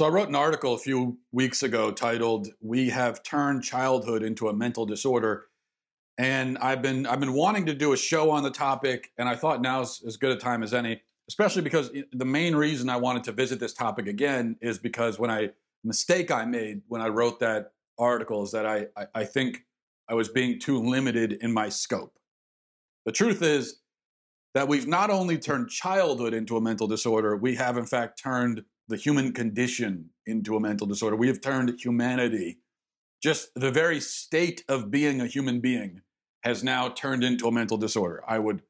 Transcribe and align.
So 0.00 0.06
I 0.06 0.08
wrote 0.08 0.30
an 0.30 0.34
article 0.34 0.72
a 0.72 0.78
few 0.78 1.18
weeks 1.30 1.62
ago 1.62 1.92
titled 1.92 2.48
"We 2.62 2.88
Have 2.88 3.22
Turned 3.22 3.62
Childhood 3.62 4.22
into 4.22 4.48
a 4.48 4.52
Mental 4.54 4.86
Disorder," 4.86 5.48
and 6.16 6.56
I've 6.56 6.80
been 6.80 7.04
I've 7.04 7.20
been 7.20 7.34
wanting 7.34 7.66
to 7.66 7.74
do 7.74 7.92
a 7.92 7.98
show 7.98 8.30
on 8.30 8.42
the 8.42 8.50
topic, 8.50 9.12
and 9.18 9.28
I 9.28 9.36
thought 9.36 9.60
now's 9.60 10.02
as 10.06 10.16
good 10.16 10.30
a 10.30 10.36
time 10.36 10.62
as 10.62 10.72
any, 10.72 11.02
especially 11.28 11.60
because 11.60 11.90
the 12.14 12.24
main 12.24 12.56
reason 12.56 12.88
I 12.88 12.96
wanted 12.96 13.24
to 13.24 13.32
visit 13.32 13.60
this 13.60 13.74
topic 13.74 14.06
again 14.06 14.56
is 14.62 14.78
because 14.78 15.18
when 15.18 15.30
I 15.30 15.50
mistake 15.84 16.30
I 16.30 16.46
made 16.46 16.80
when 16.88 17.02
I 17.02 17.08
wrote 17.08 17.38
that 17.40 17.72
article 17.98 18.42
is 18.42 18.52
that 18.52 18.64
I, 18.64 18.86
I, 18.96 19.06
I 19.16 19.24
think 19.24 19.66
I 20.08 20.14
was 20.14 20.30
being 20.30 20.58
too 20.58 20.82
limited 20.82 21.34
in 21.42 21.52
my 21.52 21.68
scope. 21.68 22.14
The 23.04 23.12
truth 23.12 23.42
is 23.42 23.80
that 24.54 24.66
we've 24.66 24.88
not 24.88 25.10
only 25.10 25.36
turned 25.36 25.68
childhood 25.68 26.32
into 26.32 26.56
a 26.56 26.60
mental 26.62 26.86
disorder, 26.86 27.36
we 27.36 27.56
have 27.56 27.76
in 27.76 27.84
fact 27.84 28.18
turned 28.18 28.64
the 28.90 28.96
human 28.96 29.32
condition 29.32 30.10
into 30.26 30.56
a 30.56 30.60
mental 30.60 30.86
disorder. 30.86 31.16
We 31.16 31.28
have 31.28 31.40
turned 31.40 31.80
humanity, 31.80 32.58
just 33.22 33.50
the 33.54 33.70
very 33.70 34.00
state 34.00 34.64
of 34.68 34.90
being 34.90 35.20
a 35.20 35.26
human 35.26 35.60
being, 35.60 36.02
has 36.42 36.64
now 36.64 36.88
turned 36.88 37.22
into 37.22 37.46
a 37.46 37.52
mental 37.52 37.76
disorder. 37.76 38.22
I 38.26 38.38
would, 38.38 38.62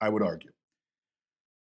I 0.00 0.10
would 0.10 0.22
argue. 0.22 0.50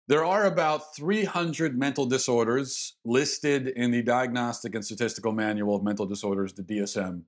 There 0.08 0.26
are 0.26 0.46
about 0.46 0.96
300 0.96 1.78
mental 1.78 2.06
disorders 2.06 2.96
listed 3.06 3.68
in 3.68 3.92
the 3.92 4.02
Diagnostic 4.02 4.74
and 4.76 4.84
Statistical 4.84 5.32
Manual 5.32 5.76
of 5.76 5.84
Mental 5.84 6.06
Disorders, 6.06 6.54
the 6.54 6.64
DSM, 6.64 7.22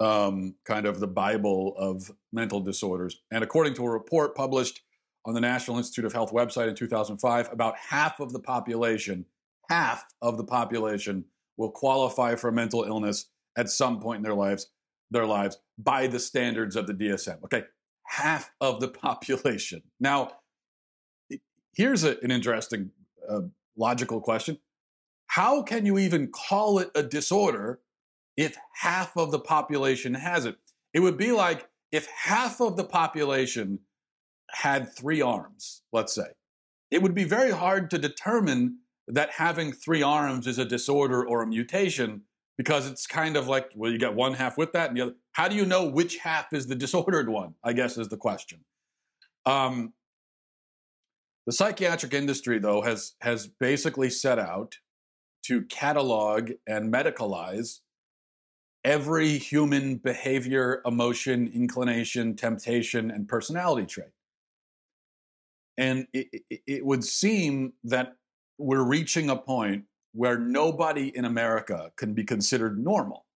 um, 0.00 0.54
kind 0.64 0.86
of 0.86 1.00
the 1.00 1.08
Bible 1.08 1.74
of 1.76 2.10
mental 2.32 2.60
disorders. 2.60 3.20
And 3.32 3.42
according 3.42 3.74
to 3.74 3.84
a 3.84 3.90
report 3.90 4.36
published 4.36 4.82
on 5.26 5.34
the 5.34 5.40
National 5.40 5.78
Institute 5.78 6.04
of 6.04 6.12
Health 6.12 6.32
website 6.32 6.68
in 6.68 6.74
2005, 6.74 7.52
about 7.52 7.76
half 7.76 8.20
of 8.20 8.32
the 8.32 8.40
population, 8.40 9.26
half 9.70 10.04
of 10.22 10.36
the 10.36 10.44
population 10.44 11.24
will 11.56 11.70
qualify 11.70 12.34
for 12.34 12.50
mental 12.50 12.84
illness 12.84 13.26
at 13.56 13.70
some 13.70 14.00
point 14.00 14.18
in 14.18 14.22
their 14.22 14.34
lives, 14.34 14.70
their 15.10 15.26
lives 15.26 15.58
by 15.78 16.06
the 16.06 16.18
standards 16.18 16.76
of 16.76 16.86
the 16.86 16.94
DSM. 16.94 17.42
Okay, 17.44 17.64
half 18.06 18.50
of 18.60 18.80
the 18.80 18.88
population. 19.04 19.82
Now, 20.00 20.32
here's 21.74 22.04
a, 22.04 22.18
an 22.22 22.30
interesting 22.30 22.90
uh, 23.28 23.42
logical 23.76 24.20
question. 24.20 24.58
How 25.26 25.62
can 25.62 25.86
you 25.86 25.98
even 25.98 26.28
call 26.28 26.78
it 26.78 26.90
a 26.94 27.02
disorder 27.02 27.80
if 28.36 28.56
half 28.74 29.16
of 29.16 29.30
the 29.30 29.38
population 29.38 30.14
has 30.14 30.44
it? 30.44 30.56
It 30.92 31.00
would 31.00 31.16
be 31.16 31.32
like 31.32 31.68
if 31.90 32.06
half 32.06 32.60
of 32.60 32.76
the 32.76 32.84
population 32.84 33.80
had 34.50 34.94
three 34.94 35.20
arms, 35.20 35.82
let's 35.92 36.14
say, 36.14 36.26
it 36.90 37.02
would 37.02 37.14
be 37.14 37.24
very 37.24 37.50
hard 37.50 37.90
to 37.90 37.98
determine 37.98 38.78
that 39.08 39.30
having 39.30 39.72
three 39.72 40.02
arms 40.02 40.46
is 40.46 40.58
a 40.58 40.64
disorder 40.64 41.26
or 41.26 41.42
a 41.42 41.46
mutation 41.46 42.22
because 42.56 42.88
it's 42.88 43.06
kind 43.06 43.36
of 43.36 43.48
like, 43.48 43.70
well, 43.74 43.90
you 43.90 43.98
get 43.98 44.14
one 44.14 44.34
half 44.34 44.56
with 44.56 44.72
that 44.72 44.88
and 44.88 44.96
the 44.96 45.02
other. 45.02 45.14
How 45.32 45.48
do 45.48 45.56
you 45.56 45.66
know 45.66 45.84
which 45.86 46.18
half 46.18 46.52
is 46.52 46.66
the 46.66 46.74
disordered 46.86 47.28
one? 47.28 47.54
I 47.62 47.72
guess 47.72 47.98
is 47.98 48.08
the 48.08 48.16
question. 48.16 48.60
Um, 49.46 49.92
the 51.46 51.52
psychiatric 51.52 52.14
industry, 52.14 52.58
though, 52.58 52.80
has 52.82 53.14
has 53.20 53.46
basically 53.46 54.08
set 54.08 54.38
out 54.38 54.76
to 55.44 55.62
catalog 55.62 56.52
and 56.66 56.92
medicalize 56.92 57.80
every 58.82 59.38
human 59.38 59.96
behavior, 59.96 60.80
emotion, 60.86 61.50
inclination, 61.54 62.36
temptation, 62.36 63.10
and 63.10 63.28
personality 63.28 63.86
trait. 63.86 64.08
And 65.76 66.06
it, 66.12 66.28
it, 66.50 66.60
it 66.66 66.86
would 66.86 67.04
seem 67.04 67.72
that 67.84 68.16
we're 68.58 68.84
reaching 68.84 69.30
a 69.30 69.36
point 69.36 69.84
where 70.12 70.38
nobody 70.38 71.16
in 71.16 71.24
America 71.24 71.90
can 71.96 72.14
be 72.14 72.24
considered 72.24 72.78
normal. 72.78 73.26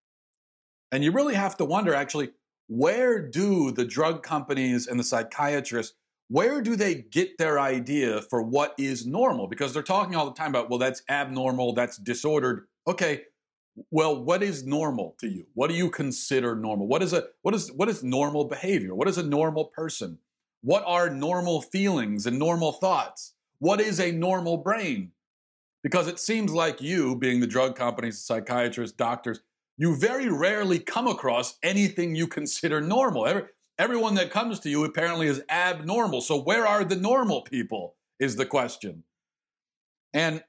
And 0.92 1.02
you 1.02 1.12
really 1.12 1.34
have 1.34 1.56
to 1.58 1.64
wonder 1.64 1.94
actually, 1.94 2.30
where 2.68 3.26
do 3.26 3.72
the 3.72 3.84
drug 3.84 4.22
companies 4.22 4.86
and 4.86 4.98
the 4.98 5.04
psychiatrists, 5.04 5.96
where 6.28 6.60
do 6.60 6.76
they 6.76 6.94
get 6.94 7.38
their 7.38 7.58
idea 7.58 8.20
for 8.22 8.42
what 8.42 8.74
is 8.78 9.06
normal? 9.06 9.48
Because 9.48 9.72
they're 9.72 9.82
talking 9.82 10.14
all 10.14 10.26
the 10.26 10.36
time 10.36 10.50
about, 10.50 10.68
well, 10.68 10.78
that's 10.78 11.02
abnormal, 11.08 11.72
that's 11.72 11.96
disordered. 11.96 12.66
Okay, 12.86 13.22
well, 13.90 14.22
what 14.22 14.42
is 14.42 14.66
normal 14.66 15.16
to 15.20 15.28
you? 15.28 15.46
What 15.54 15.70
do 15.70 15.76
you 15.76 15.90
consider 15.90 16.54
normal? 16.54 16.86
What 16.86 17.02
is 17.02 17.12
a 17.12 17.24
what 17.42 17.54
is 17.54 17.72
what 17.72 17.88
is 17.88 18.02
normal 18.02 18.44
behavior? 18.44 18.94
What 18.94 19.08
is 19.08 19.18
a 19.18 19.22
normal 19.22 19.66
person? 19.66 20.18
What 20.62 20.82
are 20.86 21.08
normal 21.08 21.62
feelings 21.62 22.26
and 22.26 22.38
normal 22.38 22.72
thoughts? 22.72 23.34
What 23.58 23.80
is 23.80 24.00
a 24.00 24.12
normal 24.12 24.58
brain? 24.58 25.12
Because 25.82 26.08
it 26.08 26.18
seems 26.18 26.52
like 26.52 26.80
you, 26.80 27.16
being 27.16 27.40
the 27.40 27.46
drug 27.46 27.76
companies, 27.76 28.18
psychiatrists, 28.18 28.96
doctors, 28.96 29.40
you 29.76 29.96
very 29.96 30.28
rarely 30.28 30.78
come 30.78 31.06
across 31.06 31.56
anything 31.62 32.14
you 32.14 32.26
consider 32.26 32.80
normal. 32.80 33.26
Every, 33.26 33.44
everyone 33.78 34.14
that 34.16 34.30
comes 34.30 34.58
to 34.60 34.70
you 34.70 34.84
apparently 34.84 35.28
is 35.28 35.42
abnormal. 35.48 36.20
So 36.20 36.40
where 36.40 36.66
are 36.66 36.84
the 36.84 36.96
normal 36.96 37.42
people 37.42 37.94
is 38.18 38.36
the 38.36 38.46
question. 38.46 39.04
And 40.12 40.42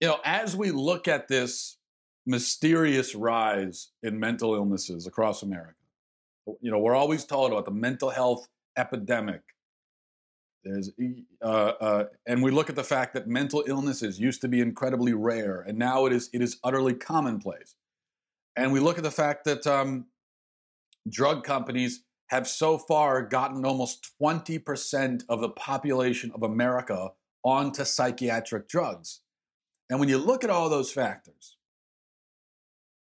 you 0.00 0.08
know, 0.08 0.20
as 0.24 0.54
we 0.54 0.70
look 0.70 1.08
at 1.08 1.28
this 1.28 1.78
mysterious 2.26 3.14
rise 3.14 3.90
in 4.02 4.20
mental 4.20 4.54
illnesses 4.54 5.06
across 5.06 5.42
America, 5.42 5.74
you 6.60 6.70
know, 6.70 6.78
we're 6.78 6.94
always 6.94 7.24
told 7.24 7.52
about 7.52 7.64
the 7.64 7.70
mental 7.70 8.10
health 8.10 8.48
epidemic. 8.76 9.42
There's, 10.64 10.90
uh, 11.42 11.44
uh, 11.44 12.04
and 12.26 12.42
we 12.42 12.50
look 12.50 12.68
at 12.68 12.76
the 12.76 12.84
fact 12.84 13.14
that 13.14 13.26
mental 13.26 13.64
illnesses 13.66 14.18
used 14.18 14.40
to 14.40 14.48
be 14.48 14.60
incredibly 14.60 15.14
rare, 15.14 15.60
and 15.60 15.78
now 15.78 16.06
it 16.06 16.12
is 16.12 16.28
it 16.32 16.42
is 16.42 16.58
utterly 16.64 16.94
commonplace. 16.94 17.76
And 18.56 18.72
we 18.72 18.80
look 18.80 18.98
at 18.98 19.04
the 19.04 19.10
fact 19.10 19.44
that 19.44 19.66
um, 19.66 20.06
drug 21.08 21.44
companies 21.44 22.02
have 22.28 22.46
so 22.46 22.76
far 22.76 23.22
gotten 23.22 23.64
almost 23.64 24.10
20% 24.20 25.22
of 25.28 25.40
the 25.40 25.48
population 25.50 26.30
of 26.34 26.42
America 26.42 27.10
onto 27.42 27.84
psychiatric 27.84 28.68
drugs. 28.68 29.20
And 29.88 29.98
when 29.98 30.08
you 30.08 30.18
look 30.18 30.44
at 30.44 30.50
all 30.50 30.68
those 30.68 30.92
factors, 30.92 31.56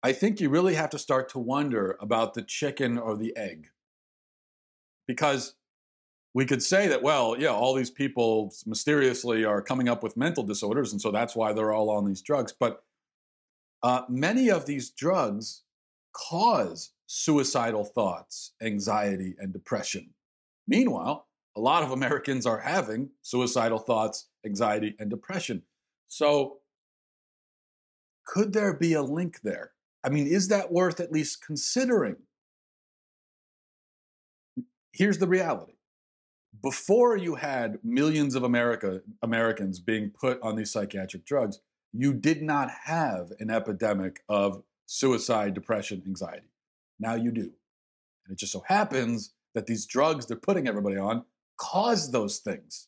I 0.03 0.13
think 0.13 0.39
you 0.39 0.49
really 0.49 0.75
have 0.75 0.91
to 0.91 0.99
start 0.99 1.29
to 1.29 1.39
wonder 1.39 1.97
about 1.99 2.33
the 2.33 2.41
chicken 2.43 2.97
or 2.97 3.17
the 3.17 3.35
egg. 3.35 3.67
Because 5.07 5.55
we 6.33 6.45
could 6.45 6.61
say 6.61 6.87
that, 6.87 7.01
well, 7.01 7.35
yeah, 7.39 7.49
all 7.49 7.73
these 7.73 7.89
people 7.89 8.53
mysteriously 8.65 9.45
are 9.45 9.61
coming 9.61 9.89
up 9.89 10.03
with 10.03 10.15
mental 10.15 10.43
disorders, 10.43 10.91
and 10.91 11.01
so 11.01 11.11
that's 11.11 11.35
why 11.35 11.53
they're 11.53 11.73
all 11.73 11.89
on 11.89 12.05
these 12.05 12.21
drugs. 12.21 12.53
But 12.57 12.83
uh, 13.81 14.03
many 14.09 14.49
of 14.49 14.65
these 14.65 14.91
drugs 14.91 15.63
cause 16.13 16.91
suicidal 17.07 17.85
thoughts, 17.85 18.53
anxiety, 18.61 19.35
and 19.39 19.51
depression. 19.51 20.13
Meanwhile, 20.67 21.27
a 21.57 21.59
lot 21.59 21.83
of 21.83 21.91
Americans 21.91 22.45
are 22.45 22.59
having 22.59 23.09
suicidal 23.21 23.79
thoughts, 23.79 24.27
anxiety, 24.45 24.95
and 24.99 25.09
depression. 25.09 25.63
So, 26.07 26.59
could 28.25 28.53
there 28.53 28.75
be 28.75 28.93
a 28.93 29.01
link 29.01 29.41
there? 29.41 29.71
I 30.03 30.09
mean, 30.09 30.27
is 30.27 30.49
that 30.49 30.71
worth 30.71 30.99
at 30.99 31.11
least 31.11 31.43
considering? 31.43 32.17
Here's 34.91 35.17
the 35.17 35.27
reality. 35.27 35.78
Before 36.61 37.15
you 37.15 37.35
had 37.35 37.79
millions 37.83 38.35
of 38.35 38.43
America, 38.43 39.01
Americans 39.21 39.79
being 39.79 40.09
put 40.09 40.41
on 40.41 40.55
these 40.55 40.71
psychiatric 40.71 41.25
drugs, 41.25 41.59
you 41.93 42.13
did 42.13 42.41
not 42.41 42.69
have 42.85 43.31
an 43.39 43.49
epidemic 43.49 44.23
of 44.27 44.63
suicide, 44.85 45.53
depression, 45.53 46.03
anxiety. 46.05 46.49
Now 46.99 47.15
you 47.15 47.31
do. 47.31 47.51
And 48.25 48.33
it 48.33 48.37
just 48.37 48.51
so 48.51 48.63
happens 48.67 49.33
that 49.53 49.67
these 49.67 49.85
drugs 49.85 50.25
they're 50.25 50.37
putting 50.37 50.67
everybody 50.67 50.97
on 50.97 51.23
cause 51.57 52.11
those 52.11 52.39
things. 52.39 52.87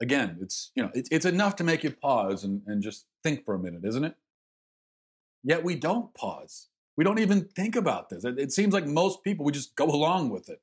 Again, 0.00 0.38
it's 0.40 0.72
you 0.74 0.82
know 0.82 0.90
it's, 0.94 1.08
it's 1.12 1.26
enough 1.26 1.56
to 1.56 1.64
make 1.64 1.84
you 1.84 1.90
pause 1.90 2.44
and, 2.44 2.62
and 2.66 2.82
just 2.82 3.06
think 3.22 3.44
for 3.44 3.54
a 3.54 3.58
minute, 3.58 3.84
isn't 3.84 4.04
it? 4.04 4.14
Yet 5.44 5.62
we 5.62 5.76
don't 5.76 6.12
pause. 6.14 6.68
We 6.96 7.04
don't 7.04 7.18
even 7.18 7.44
think 7.44 7.76
about 7.76 8.08
this. 8.10 8.24
It, 8.24 8.38
it 8.38 8.52
seems 8.52 8.74
like 8.74 8.86
most 8.86 9.22
people 9.22 9.44
we 9.44 9.52
just 9.52 9.74
go 9.76 9.86
along 9.86 10.30
with 10.30 10.48
it. 10.48 10.60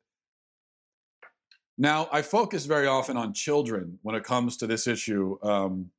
Now, 1.78 2.08
I 2.12 2.24
focus 2.24 2.66
very 2.66 2.88
often 2.88 3.18
on 3.18 3.34
children 3.34 4.00
when 4.02 4.16
it 4.16 4.24
comes 4.24 4.58
to 4.58 4.68
this 4.68 4.88
issue 4.88 5.38
um, 5.44 5.92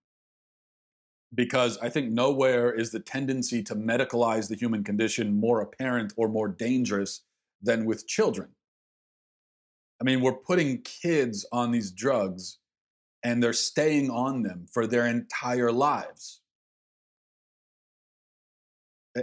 because 1.35 1.79
I 1.79 1.89
think 1.89 2.11
nowhere 2.11 2.73
is 2.73 2.91
the 2.91 3.01
tendency 3.01 3.63
to 3.65 3.77
medicalize 3.77 4.49
the 4.49 4.57
human 4.57 4.83
condition 4.83 5.39
more 5.39 5.61
apparent 5.61 6.13
or 6.17 6.29
more 6.29 6.49
dangerous 6.49 7.23
than 7.63 7.85
with 7.85 8.09
children. 8.09 8.49
I 10.01 10.05
mean, 10.05 10.21
we're 10.21 10.33
putting 10.33 10.83
kids 10.83 11.47
on 11.53 11.71
these 11.71 11.91
drugs 11.93 12.59
and 13.23 13.43
they're 13.43 13.53
staying 13.53 14.11
on 14.11 14.43
them 14.43 14.67
for 14.73 14.87
their 14.87 15.07
entire 15.07 15.73
lives. 15.73 16.41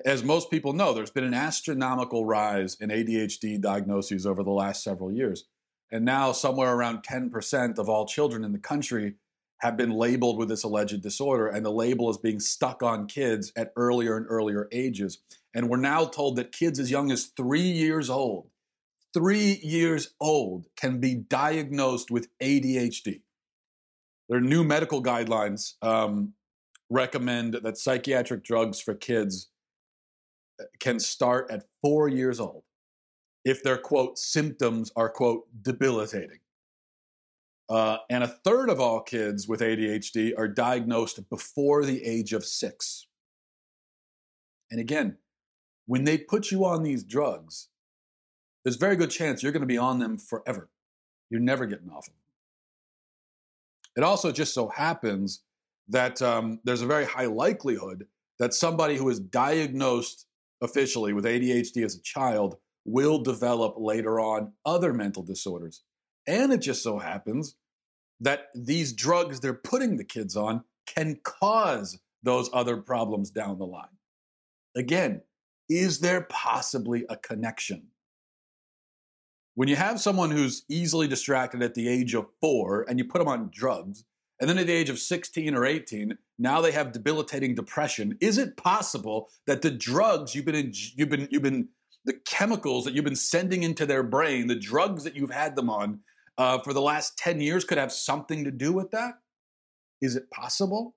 As 0.06 0.24
most 0.24 0.52
people 0.52 0.74
know, 0.74 0.94
there's 0.94 1.12
been 1.12 1.24
an 1.24 1.34
astronomical 1.34 2.26
rise 2.26 2.76
in 2.82 2.90
ADHD 2.90 3.60
diagnoses 3.60 4.26
over 4.26 4.44
the 4.44 4.52
last 4.52 4.84
several 4.84 5.12
years. 5.12 5.46
And 5.92 6.04
now, 6.04 6.32
somewhere 6.32 6.74
around 6.74 7.04
10% 7.04 7.78
of 7.78 7.90
all 7.90 8.06
children 8.06 8.44
in 8.44 8.52
the 8.52 8.60
country 8.60 9.16
have 9.60 9.78
been 9.78 9.92
labeled 9.92 10.38
with 10.38 10.50
this 10.50 10.64
alleged 10.64 11.02
disorder, 11.02 11.48
and 11.48 11.66
the 11.66 11.72
label 11.72 12.10
is 12.10 12.18
being 12.18 12.40
stuck 12.40 12.84
on 12.84 13.08
kids 13.08 13.52
at 13.56 13.72
earlier 13.76 14.18
and 14.18 14.26
earlier 14.28 14.68
ages. 14.72 15.20
And 15.54 15.70
we're 15.70 15.78
now 15.78 16.06
told 16.06 16.36
that 16.36 16.52
kids 16.52 16.80
as 16.80 16.92
young 16.92 17.12
as 17.12 17.32
three 17.38 17.62
years 17.62 18.10
old, 18.10 18.50
three 19.14 19.60
years 19.64 20.14
old, 20.20 20.66
can 20.76 21.00
be 21.00 21.16
diagnosed 21.16 22.12
with 22.12 22.28
ADHD. 22.42 23.22
There 24.28 24.40
are 24.40 24.42
new 24.42 24.64
medical 24.64 25.02
guidelines 25.02 25.76
um, 25.82 26.34
recommend 26.90 27.54
that 27.54 27.78
psychiatric 27.78 28.44
drugs 28.44 28.82
for 28.82 28.94
kids 28.94 29.50
uh, 30.60 30.66
can 30.80 31.00
start 31.00 31.50
at 31.50 31.64
four 31.82 32.10
years 32.10 32.40
old 32.40 32.65
if 33.46 33.64
their 33.64 33.78
quote 33.78 34.18
symptoms 34.18 34.92
are 34.96 35.08
quote 35.08 35.44
debilitating. 35.62 36.40
Uh, 37.70 37.98
and 38.10 38.24
a 38.24 38.28
third 38.28 38.70
of 38.70 38.80
all 38.80 39.02
kids 39.02 39.48
with 39.48 39.62
ADHD 39.62 40.34
are 40.38 40.48
diagnosed 40.48 41.28
before 41.30 41.86
the 41.86 42.04
age 42.04 42.34
of 42.34 42.44
six. 42.44 43.08
And 44.70 44.80
again, 44.80 45.18
when 45.86 46.04
they 46.04 46.18
put 46.18 46.52
you 46.52 46.66
on 46.66 46.84
these 46.84 47.04
drugs, 47.04 47.70
there's 48.64 48.76
very 48.78 48.96
good 48.96 49.12
chance 49.12 49.42
you're 49.42 49.52
going 49.52 49.62
to 49.62 49.68
be 49.68 49.78
on 49.78 50.00
them 50.00 50.18
forever. 50.18 50.70
You're 51.30 51.40
never 51.40 51.66
getting 51.66 51.90
off 51.90 52.08
of 52.08 52.14
them. 52.14 52.22
It 53.98 54.04
also 54.04 54.32
just 54.32 54.54
so 54.54 54.68
happens 54.68 55.42
that 55.88 56.22
um, 56.22 56.60
there's 56.64 56.82
a 56.82 56.88
very 56.88 57.06
high 57.06 57.28
likelihood 57.28 58.08
that 58.40 58.54
somebody 58.54 58.98
who 58.98 59.08
is 59.10 59.20
diagnosed 59.20 60.26
officially 60.62 61.14
with 61.14 61.26
ADHD 61.26 61.86
as 61.86 61.96
a 61.96 62.02
child 62.02 62.58
will 62.86 63.20
develop 63.20 63.76
later 63.78 64.20
on 64.20 64.54
other 64.66 64.94
mental 64.94 65.24
disorders. 65.24 65.84
And 66.28 66.54
it 66.54 66.60
just 66.60 66.84
so 66.84 67.00
happens 67.00 67.56
that 68.20 68.48
these 68.56 68.94
drugs 68.94 69.40
they're 69.40 69.54
putting 69.54 69.98
the 69.98 70.04
kids 70.04 70.36
on 70.36 70.64
can 70.86 71.20
cause 71.24 72.00
those 72.24 72.50
other 72.54 72.78
problems 72.78 73.32
down 73.32 73.58
the 73.58 73.66
line. 73.66 73.88
Again, 74.76 75.22
is 75.70 76.00
there 76.00 76.22
possibly 76.22 77.06
a 77.10 77.18
connection? 77.18 77.88
When 79.56 79.70
you 79.70 79.76
have 79.78 80.02
someone 80.02 80.32
who's 80.32 80.66
easily 80.70 81.08
distracted 81.08 81.64
at 81.64 81.76
the 81.76 81.88
age 81.88 82.14
of 82.14 82.28
four 82.42 82.86
and 82.88 83.00
you 83.00 83.06
put 83.06 83.20
them 83.20 83.28
on 83.28 83.50
drugs, 83.54 84.04
and 84.40 84.50
then 84.50 84.58
at 84.58 84.68
the 84.68 84.74
age 84.74 84.90
of 84.90 85.00
16 85.00 85.56
or 85.56 85.66
18, 85.66 86.18
now 86.38 86.60
they 86.60 86.72
have 86.72 86.92
debilitating 86.92 87.56
depression. 87.56 88.18
Is 88.20 88.38
it 88.38 88.58
possible 88.58 89.30
that 89.48 89.62
the 89.62 89.72
drugs 89.72 90.36
you've 90.36 90.46
been, 90.46 90.74
you've 90.74 91.10
been, 91.10 91.28
you've 91.32 91.42
been, 91.42 91.70
the 92.06 92.14
chemicals 92.26 92.86
that 92.86 92.94
you've 92.94 93.06
been 93.06 93.16
sending 93.16 93.64
into 93.64 93.86
their 93.86 94.04
brain, 94.04 94.48
the 94.48 94.56
drugs 94.56 95.04
that 95.04 95.16
you've 95.16 95.32
had 95.32 95.56
them 95.56 95.70
on 95.70 96.00
uh, 96.38 96.60
for 96.60 96.74
the 96.74 96.82
last 96.82 97.18
10 97.18 97.42
years 97.42 97.64
could 97.64 97.78
have 97.78 97.92
something 97.92 98.44
to 98.44 98.52
do 98.52 98.72
with 98.72 98.92
that? 98.92 99.16
Is 100.02 100.16
it 100.16 100.30
possible? 100.30 100.96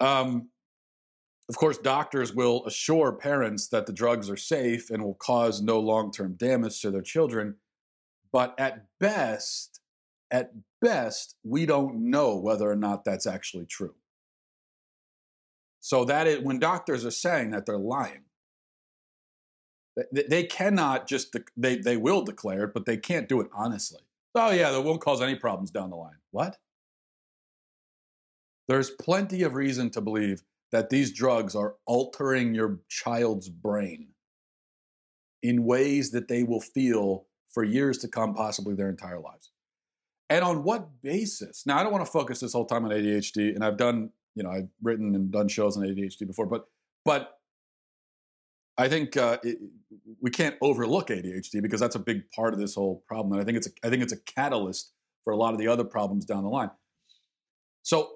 Um, 0.00 0.48
of 1.48 1.56
course, 1.56 1.76
doctors 1.78 2.34
will 2.34 2.64
assure 2.66 3.12
parents 3.12 3.68
that 3.68 3.86
the 3.86 3.92
drugs 3.92 4.30
are 4.30 4.36
safe 4.36 4.90
and 4.90 5.02
will 5.02 5.14
cause 5.14 5.60
no 5.60 5.78
long 5.78 6.10
term 6.10 6.34
damage 6.34 6.80
to 6.80 6.90
their 6.90 7.02
children. 7.02 7.56
But 8.32 8.54
at 8.58 8.86
best, 8.98 9.80
at 10.30 10.52
best, 10.80 11.36
we 11.44 11.66
don't 11.66 12.10
know 12.10 12.36
whether 12.36 12.70
or 12.70 12.76
not 12.76 13.04
that's 13.04 13.26
actually 13.26 13.66
true. 13.66 13.94
So 15.80 16.04
that 16.06 16.26
is 16.26 16.38
when 16.40 16.58
doctors 16.58 17.04
are 17.04 17.10
saying 17.10 17.50
that 17.50 17.66
they're 17.66 17.76
lying. 17.76 18.22
They 20.10 20.44
cannot 20.44 21.06
just, 21.06 21.36
they, 21.56 21.76
they 21.76 21.96
will 21.96 22.22
declare 22.22 22.64
it, 22.64 22.74
but 22.74 22.86
they 22.86 22.96
can't 22.96 23.28
do 23.28 23.40
it 23.40 23.48
honestly. 23.54 24.00
Oh, 24.34 24.50
yeah, 24.50 24.70
that 24.70 24.80
won't 24.80 25.02
cause 25.02 25.20
any 25.20 25.34
problems 25.34 25.70
down 25.70 25.90
the 25.90 25.96
line. 25.96 26.16
What? 26.30 26.56
There's 28.68 28.90
plenty 28.90 29.42
of 29.42 29.54
reason 29.54 29.90
to 29.90 30.00
believe 30.00 30.42
that 30.70 30.88
these 30.88 31.12
drugs 31.12 31.54
are 31.54 31.74
altering 31.86 32.54
your 32.54 32.80
child's 32.88 33.50
brain 33.50 34.08
in 35.42 35.64
ways 35.64 36.12
that 36.12 36.28
they 36.28 36.42
will 36.42 36.60
feel 36.60 37.26
for 37.50 37.62
years 37.62 37.98
to 37.98 38.08
come, 38.08 38.34
possibly 38.34 38.74
their 38.74 38.88
entire 38.88 39.20
lives. 39.20 39.50
And 40.30 40.42
on 40.42 40.64
what 40.64 41.02
basis? 41.02 41.66
Now, 41.66 41.78
I 41.78 41.82
don't 41.82 41.92
want 41.92 42.06
to 42.06 42.10
focus 42.10 42.40
this 42.40 42.54
whole 42.54 42.64
time 42.64 42.86
on 42.86 42.90
ADHD, 42.90 43.54
and 43.54 43.62
I've 43.62 43.76
done, 43.76 44.10
you 44.34 44.42
know, 44.42 44.50
I've 44.50 44.68
written 44.82 45.14
and 45.14 45.30
done 45.30 45.48
shows 45.48 45.76
on 45.76 45.82
ADHD 45.82 46.26
before, 46.26 46.46
but, 46.46 46.68
but 47.04 47.38
I 48.82 48.88
think 48.88 49.16
uh, 49.16 49.38
it, 49.44 49.58
we 50.20 50.32
can't 50.32 50.56
overlook 50.60 51.06
ADHD 51.06 51.62
because 51.62 51.78
that's 51.78 51.94
a 51.94 52.00
big 52.00 52.28
part 52.32 52.52
of 52.52 52.58
this 52.58 52.74
whole 52.74 53.04
problem, 53.06 53.32
and 53.32 53.40
I 53.40 53.44
think 53.44 53.56
it's 53.56 53.68
a, 53.68 53.70
I 53.84 53.90
think 53.90 54.02
it's 54.02 54.12
a 54.12 54.20
catalyst 54.22 54.90
for 55.22 55.32
a 55.32 55.36
lot 55.36 55.52
of 55.52 55.60
the 55.60 55.68
other 55.68 55.84
problems 55.84 56.24
down 56.24 56.42
the 56.42 56.48
line. 56.50 56.72
So 57.82 58.10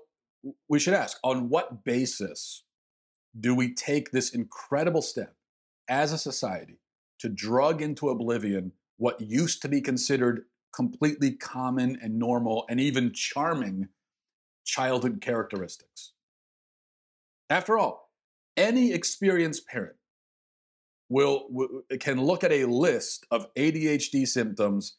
we 0.68 0.80
should 0.80 0.94
ask 0.94 1.18
on 1.22 1.50
what 1.50 1.84
basis 1.84 2.64
do 3.38 3.54
we 3.54 3.74
take 3.74 4.10
this 4.10 4.34
incredible 4.34 5.02
step 5.02 5.36
as 5.88 6.12
a 6.12 6.18
society 6.18 6.80
to 7.20 7.28
drug 7.28 7.80
into 7.80 8.08
oblivion 8.08 8.72
what 8.96 9.20
used 9.20 9.62
to 9.62 9.68
be 9.68 9.80
considered 9.80 10.46
completely 10.74 11.30
common 11.30 11.96
and 12.02 12.18
normal 12.18 12.64
and 12.68 12.80
even 12.80 13.12
charming 13.12 13.88
childhood 14.64 15.20
characteristics? 15.20 16.12
After 17.48 17.78
all, 17.78 18.10
any 18.56 18.92
experienced 18.92 19.68
parent 19.68 19.94
will, 21.08 21.48
can 22.00 22.20
look 22.22 22.44
at 22.44 22.52
a 22.52 22.64
list 22.64 23.26
of 23.30 23.52
ADHD 23.54 24.26
symptoms 24.26 24.96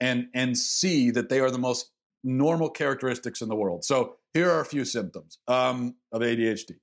and 0.00 0.28
and 0.34 0.56
see 0.56 1.10
that 1.10 1.28
they 1.28 1.40
are 1.40 1.50
the 1.50 1.58
most 1.58 1.90
normal 2.22 2.70
characteristics 2.70 3.40
in 3.40 3.48
the 3.48 3.56
world. 3.56 3.84
So 3.84 4.16
here 4.34 4.50
are 4.50 4.60
a 4.60 4.64
few 4.64 4.84
symptoms 4.84 5.38
um, 5.48 5.96
of 6.12 6.22
ADHD 6.22 6.76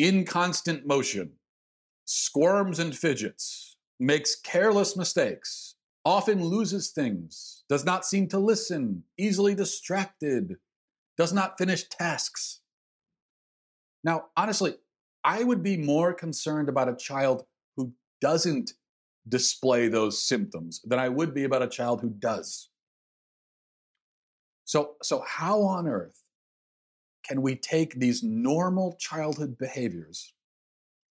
inconstant 0.00 0.86
motion, 0.86 1.32
squirms 2.06 2.78
and 2.78 2.96
fidgets, 2.96 3.76
makes 3.98 4.34
careless 4.34 4.96
mistakes, 4.96 5.74
often 6.04 6.42
loses 6.42 6.90
things, 6.90 7.64
does 7.68 7.84
not 7.84 8.06
seem 8.06 8.26
to 8.28 8.38
listen, 8.38 9.04
easily 9.18 9.54
distracted, 9.54 10.56
does 11.18 11.32
not 11.32 11.58
finish 11.58 11.86
tasks. 11.88 12.62
Now, 14.02 14.26
honestly, 14.36 14.76
I 15.24 15.44
would 15.44 15.62
be 15.62 15.76
more 15.76 16.14
concerned 16.14 16.68
about 16.68 16.88
a 16.88 16.96
child 16.96 17.44
who 17.76 17.92
doesn't 18.20 18.72
display 19.28 19.88
those 19.88 20.22
symptoms 20.22 20.80
than 20.84 20.98
I 20.98 21.08
would 21.08 21.34
be 21.34 21.44
about 21.44 21.62
a 21.62 21.68
child 21.68 22.00
who 22.00 22.10
does. 22.10 22.70
So, 24.64 24.94
so 25.02 25.22
how 25.26 25.62
on 25.62 25.86
earth 25.86 26.22
can 27.28 27.42
we 27.42 27.56
take 27.56 27.94
these 27.94 28.22
normal 28.22 28.96
childhood 28.98 29.58
behaviors 29.58 30.32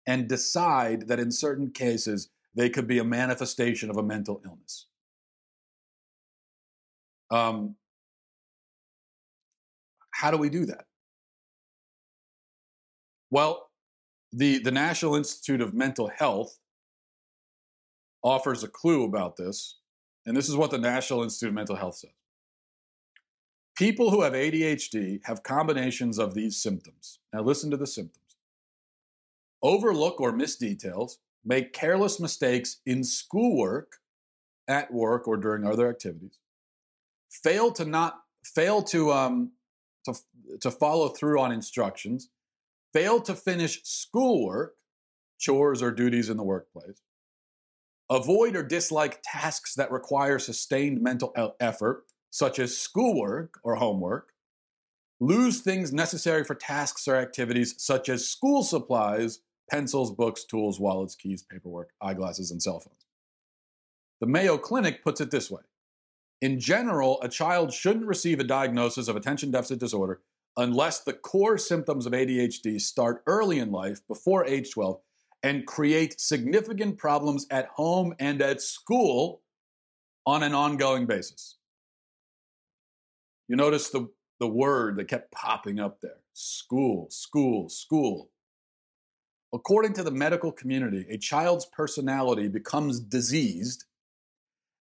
and 0.06 0.28
decide 0.28 1.06
that 1.08 1.20
in 1.20 1.30
certain 1.30 1.70
cases 1.70 2.30
they 2.54 2.68
could 2.68 2.86
be 2.86 2.98
a 2.98 3.04
manifestation 3.04 3.88
of 3.88 3.98
a 3.98 4.02
mental 4.02 4.40
illness? 4.44 4.86
Um, 7.30 7.76
how 10.10 10.30
do 10.30 10.36
we 10.36 10.50
do 10.50 10.66
that? 10.66 10.84
Well, 13.30 13.70
the, 14.32 14.58
the 14.58 14.70
National 14.70 15.14
Institute 15.14 15.60
of 15.60 15.74
Mental 15.74 16.08
Health 16.08 16.58
offers 18.22 18.62
a 18.62 18.68
clue 18.68 19.04
about 19.04 19.36
this, 19.36 19.78
and 20.26 20.36
this 20.36 20.48
is 20.48 20.56
what 20.56 20.70
the 20.70 20.78
National 20.78 21.22
Institute 21.22 21.48
of 21.48 21.54
Mental 21.54 21.76
Health 21.76 21.96
says. 21.96 22.10
People 23.76 24.10
who 24.10 24.22
have 24.22 24.34
ADHD 24.34 25.20
have 25.24 25.42
combinations 25.42 26.18
of 26.18 26.34
these 26.34 26.56
symptoms. 26.56 27.18
Now, 27.32 27.42
listen 27.42 27.70
to 27.70 27.76
the 27.76 27.86
symptoms 27.86 28.22
overlook 29.62 30.20
or 30.20 30.32
miss 30.32 30.56
details, 30.56 31.18
make 31.44 31.72
careless 31.72 32.20
mistakes 32.20 32.78
in 32.84 33.04
schoolwork, 33.04 33.96
at 34.68 34.92
work, 34.92 35.26
or 35.26 35.36
during 35.36 35.66
other 35.66 35.88
activities, 35.88 36.38
fail 37.30 37.72
to 37.72 37.84
not 37.84 38.20
fail 38.44 38.82
to 38.82 39.12
um, 39.12 39.52
to, 40.04 40.14
to 40.60 40.70
follow 40.70 41.08
through 41.08 41.40
on 41.40 41.52
instructions, 41.52 42.28
fail 42.92 43.20
to 43.20 43.34
finish 43.34 43.80
schoolwork, 43.84 44.74
chores 45.38 45.82
or 45.82 45.90
duties 45.90 46.28
in 46.28 46.36
the 46.36 46.44
workplace, 46.44 47.02
avoid 48.10 48.54
or 48.54 48.62
dislike 48.62 49.20
tasks 49.24 49.74
that 49.74 49.90
require 49.90 50.38
sustained 50.38 51.00
mental 51.02 51.34
effort, 51.60 52.04
such 52.30 52.58
as 52.58 52.76
schoolwork 52.76 53.54
or 53.62 53.76
homework, 53.76 54.32
lose 55.20 55.60
things 55.60 55.92
necessary 55.92 56.44
for 56.44 56.54
tasks 56.54 57.06
or 57.06 57.16
activities 57.16 57.74
such 57.78 58.08
as 58.08 58.28
school 58.28 58.62
supplies, 58.62 59.40
pencils, 59.70 60.12
books, 60.12 60.44
tools, 60.44 60.80
wallets, 60.80 61.14
keys, 61.14 61.42
paperwork, 61.42 61.90
eyeglasses, 62.00 62.50
and 62.50 62.62
cell 62.62 62.80
phones. 62.80 63.06
The 64.20 64.26
Mayo 64.26 64.58
Clinic 64.58 65.02
puts 65.02 65.20
it 65.20 65.30
this 65.30 65.50
way 65.50 65.62
In 66.40 66.60
general, 66.60 67.20
a 67.22 67.28
child 67.28 67.72
shouldn't 67.72 68.06
receive 68.06 68.40
a 68.40 68.44
diagnosis 68.44 69.08
of 69.08 69.16
attention 69.16 69.50
deficit 69.50 69.78
disorder 69.78 70.20
unless 70.56 71.00
the 71.00 71.12
core 71.12 71.58
symptoms 71.58 72.06
of 72.06 72.12
ADHD 72.12 72.80
start 72.80 73.22
early 73.26 73.58
in 73.58 73.70
life, 73.70 74.06
before 74.06 74.44
age 74.44 74.72
12, 74.72 75.00
and 75.42 75.66
create 75.66 76.20
significant 76.20 76.98
problems 76.98 77.46
at 77.50 77.66
home 77.66 78.14
and 78.18 78.40
at 78.40 78.60
school 78.60 79.42
on 80.26 80.42
an 80.42 80.54
ongoing 80.54 81.06
basis. 81.06 81.56
You 83.48 83.56
notice 83.56 83.88
the, 83.88 84.08
the 84.38 84.48
word 84.48 84.96
that 84.96 85.08
kept 85.08 85.32
popping 85.32 85.80
up 85.80 86.00
there 86.00 86.18
school, 86.34 87.08
school, 87.10 87.68
school. 87.68 88.30
According 89.52 89.92
to 89.94 90.02
the 90.02 90.10
medical 90.10 90.50
community, 90.50 91.06
a 91.10 91.18
child's 91.18 91.66
personality 91.66 92.48
becomes 92.48 93.00
diseased 93.00 93.84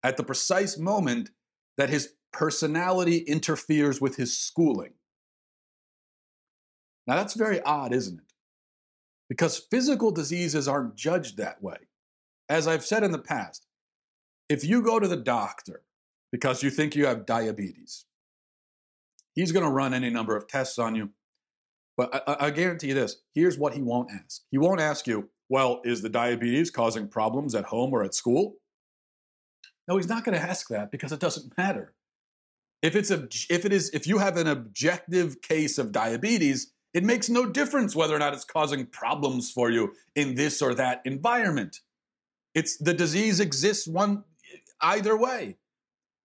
at 0.04 0.18
the 0.18 0.24
precise 0.24 0.78
moment 0.78 1.30
that 1.78 1.90
his 1.90 2.14
personality 2.34 3.20
interferes 3.20 4.02
with 4.02 4.18
his 4.18 4.38
schooling. 4.38 4.94
Now, 7.08 7.16
that's 7.16 7.34
very 7.34 7.62
odd, 7.62 7.94
isn't 7.94 8.20
it? 8.20 8.34
Because 9.30 9.58
physical 9.58 10.12
diseases 10.12 10.68
aren't 10.68 10.96
judged 10.96 11.38
that 11.38 11.62
way. 11.64 11.78
As 12.50 12.68
I've 12.68 12.86
said 12.86 13.04
in 13.04 13.12
the 13.12 13.18
past, 13.18 13.66
if 14.50 14.64
you 14.64 14.82
go 14.82 15.00
to 15.00 15.08
the 15.08 15.18
doctor 15.18 15.84
because 16.32 16.64
you 16.64 16.70
think 16.70 16.96
you 16.96 17.06
have 17.06 17.26
diabetes, 17.26 18.06
he's 19.36 19.52
going 19.52 19.66
to 19.66 19.72
run 19.72 19.94
any 19.94 20.10
number 20.10 20.36
of 20.36 20.48
tests 20.48 20.80
on 20.80 20.96
you. 20.96 21.10
But 21.98 22.24
I, 22.28 22.48
I, 22.48 22.50
guarantee 22.52 22.90
you 22.90 22.94
this 22.94 23.18
here's 23.34 23.58
what 23.58 23.74
he 23.74 23.82
won't 23.82 24.12
ask. 24.12 24.44
He 24.52 24.58
won't 24.58 24.80
ask 24.80 25.08
you, 25.08 25.30
well, 25.50 25.82
is 25.84 26.02
the 26.02 26.10
diabetes 26.10 26.70
causing 26.70 27.08
problems 27.08 27.56
at 27.56 27.66
home 27.66 27.92
or 27.92 28.04
at 28.04 28.14
school? 28.14 28.56
No, 29.88 29.98
he's 29.98 30.10
not 30.10 30.24
going 30.24 30.38
to 30.38 30.46
ask 30.46 30.68
that 30.70 30.92
because 30.92 31.12
it 31.12 31.20
doesn't 31.20 31.58
matter. 31.58 31.94
If 32.82 32.96
it's 32.96 33.10
a, 33.10 33.28
if 33.50 33.66
it 33.66 33.74
is 33.74 33.90
if 33.90 34.06
you 34.06 34.20
have 34.20 34.38
an 34.38 34.48
objective 34.48 35.42
case 35.42 35.78
of 35.78 35.92
diabetes, 35.92 36.72
it 36.94 37.04
makes 37.04 37.30
no 37.30 37.46
difference 37.46 37.96
whether 37.96 38.16
or 38.16 38.20
not 38.20 38.34
it's 38.34 38.46
causing 38.46 38.86
problems 38.86 39.52
for 39.52 39.70
you 39.70 39.94
in 40.16 40.36
this 40.36 40.62
or 40.62 40.74
that 40.76 41.02
environment. 41.06 41.80
It's 42.56 42.78
the 42.78 42.94
disease 42.94 43.40
exists 43.40 43.88
one 43.88 44.24
either 44.82 45.16
way. 45.16 45.58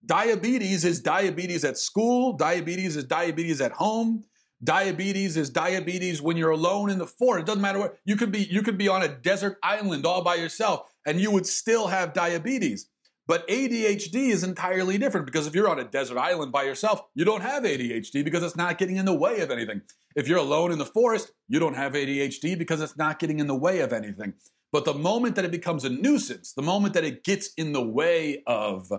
Diabetes 0.04 0.84
is 0.84 1.00
diabetes 1.00 1.64
at 1.64 1.78
school, 1.78 2.32
diabetes 2.32 2.96
is 2.96 3.04
diabetes 3.04 3.60
at 3.60 3.72
home. 3.72 4.24
Diabetes 4.64 5.36
is 5.36 5.50
diabetes 5.50 6.22
when 6.22 6.36
you're 6.36 6.50
alone 6.50 6.88
in 6.88 6.98
the 6.98 7.06
forest. 7.06 7.42
It 7.42 7.46
doesn't 7.46 7.62
matter 7.62 7.80
what 7.80 7.96
you 8.04 8.14
could 8.14 8.30
be 8.30 8.44
you 8.44 8.62
could 8.62 8.78
be 8.78 8.88
on 8.88 9.02
a 9.02 9.08
desert 9.08 9.58
island 9.62 10.06
all 10.06 10.22
by 10.22 10.36
yourself 10.36 10.92
and 11.04 11.20
you 11.20 11.32
would 11.32 11.46
still 11.46 11.88
have 11.88 12.12
diabetes. 12.12 12.86
But 13.26 13.46
ADHD 13.48 14.30
is 14.30 14.42
entirely 14.42 14.98
different 14.98 15.26
because 15.26 15.46
if 15.46 15.54
you're 15.54 15.68
on 15.68 15.78
a 15.78 15.84
desert 15.84 16.18
island 16.18 16.50
by 16.50 16.64
yourself, 16.64 17.02
you 17.14 17.24
don't 17.24 17.42
have 17.42 17.62
ADHD 17.62 18.24
because 18.24 18.42
it's 18.42 18.56
not 18.56 18.78
getting 18.78 18.96
in 18.96 19.04
the 19.04 19.14
way 19.14 19.40
of 19.40 19.50
anything. 19.50 19.82
If 20.16 20.26
you're 20.26 20.38
alone 20.38 20.72
in 20.72 20.78
the 20.78 20.86
forest, 20.86 21.32
you 21.48 21.60
don't 21.60 21.76
have 21.76 21.92
ADHD 21.92 22.58
because 22.58 22.80
it's 22.80 22.96
not 22.96 23.18
getting 23.18 23.38
in 23.38 23.46
the 23.46 23.54
way 23.54 23.80
of 23.80 23.92
anything. 23.92 24.34
But 24.72 24.84
the 24.84 24.94
moment 24.94 25.36
that 25.36 25.44
it 25.44 25.50
becomes 25.50 25.84
a 25.84 25.90
nuisance, 25.90 26.52
the 26.54 26.62
moment 26.62 26.94
that 26.94 27.04
it 27.04 27.24
gets 27.24 27.52
in 27.56 27.72
the 27.72 27.84
way 27.84 28.42
of 28.46 28.90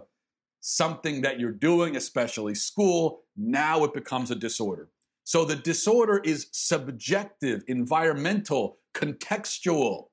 something 0.62 1.22
that 1.22 1.39
you're 1.39 1.51
doing, 1.51 1.96
especially 1.96 2.56
school, 2.56 3.24
now 3.36 3.84
it 3.84 3.94
becomes 3.94 4.32
a 4.32 4.36
disorder. 4.36 4.89
So 5.25 5.46
the 5.46 5.56
disorder 5.56 6.22
is 6.24 6.48
subjective, 6.51 7.63
environmental, 7.68 8.77
contextual. 8.94 10.06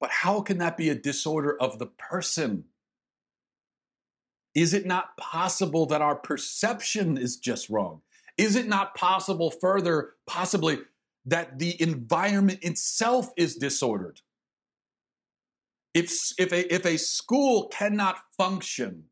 But 0.00 0.10
how 0.10 0.40
can 0.40 0.58
that 0.58 0.76
be 0.76 0.88
a 0.90 0.94
disorder 0.94 1.56
of 1.60 1.78
the 1.78 1.86
person? 1.86 2.64
Is 4.54 4.74
it 4.74 4.86
not 4.86 5.16
possible 5.16 5.86
that 5.86 6.02
our 6.02 6.16
perception 6.16 7.18
is 7.18 7.36
just 7.36 7.68
wrong? 7.68 8.02
Is 8.36 8.54
it 8.54 8.68
not 8.68 8.94
possible, 8.94 9.50
further, 9.50 10.14
possibly, 10.26 10.78
that 11.26 11.58
the 11.58 11.80
environment 11.82 12.60
itself 12.62 13.30
is 13.36 13.56
disordered? 13.56 14.20
If, 15.94 16.12
if, 16.38 16.52
a, 16.52 16.72
if 16.72 16.86
a 16.86 16.96
school 16.96 17.68
cannot 17.68 18.18
function 18.36 19.04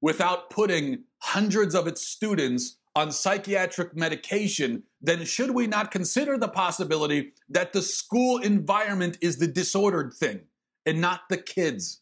without 0.00 0.50
putting 0.50 1.04
hundreds 1.18 1.74
of 1.74 1.88
its 1.88 2.06
students 2.06 2.78
on 2.94 3.10
psychiatric 3.10 3.96
medication, 3.96 4.84
then 5.00 5.24
should 5.24 5.50
we 5.50 5.66
not 5.66 5.90
consider 5.90 6.36
the 6.36 6.48
possibility 6.48 7.32
that 7.48 7.72
the 7.72 7.82
school 7.82 8.38
environment 8.38 9.18
is 9.20 9.38
the 9.38 9.46
disordered 9.46 10.12
thing 10.12 10.40
and 10.84 11.00
not 11.00 11.22
the 11.28 11.36
kids? 11.36 12.00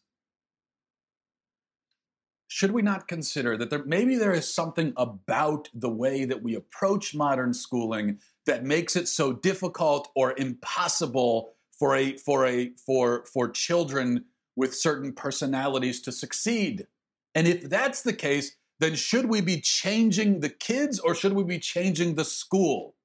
Should 2.47 2.71
we 2.71 2.81
not 2.81 3.07
consider 3.07 3.57
that 3.57 3.69
there 3.69 3.83
maybe 3.83 4.15
there 4.15 4.33
is 4.33 4.51
something 4.51 4.93
about 4.97 5.69
the 5.73 5.89
way 5.89 6.25
that 6.25 6.41
we 6.41 6.55
approach 6.55 7.13
modern 7.13 7.53
schooling 7.53 8.19
that 8.45 8.63
makes 8.63 8.95
it 8.95 9.07
so 9.07 9.33
difficult 9.33 10.09
or 10.15 10.33
impossible 10.37 11.53
for 11.77 11.95
a 11.95 12.17
for 12.17 12.47
a 12.47 12.71
for 12.83 13.25
for 13.25 13.49
children 13.49 14.25
with 14.55 14.73
certain 14.73 15.13
personalities 15.13 16.01
to 16.01 16.11
succeed? 16.11 16.87
And 17.35 17.47
if 17.47 17.69
that's 17.69 18.01
the 18.01 18.13
case, 18.13 18.55
then 18.79 18.95
should 18.95 19.25
we 19.25 19.41
be 19.41 19.59
changing 19.59 20.39
the 20.39 20.49
kids 20.49 20.99
or 20.99 21.15
should 21.15 21.33
we 21.33 21.43
be 21.43 21.59
changing 21.59 22.15
the 22.15 22.25
school? 22.25 22.95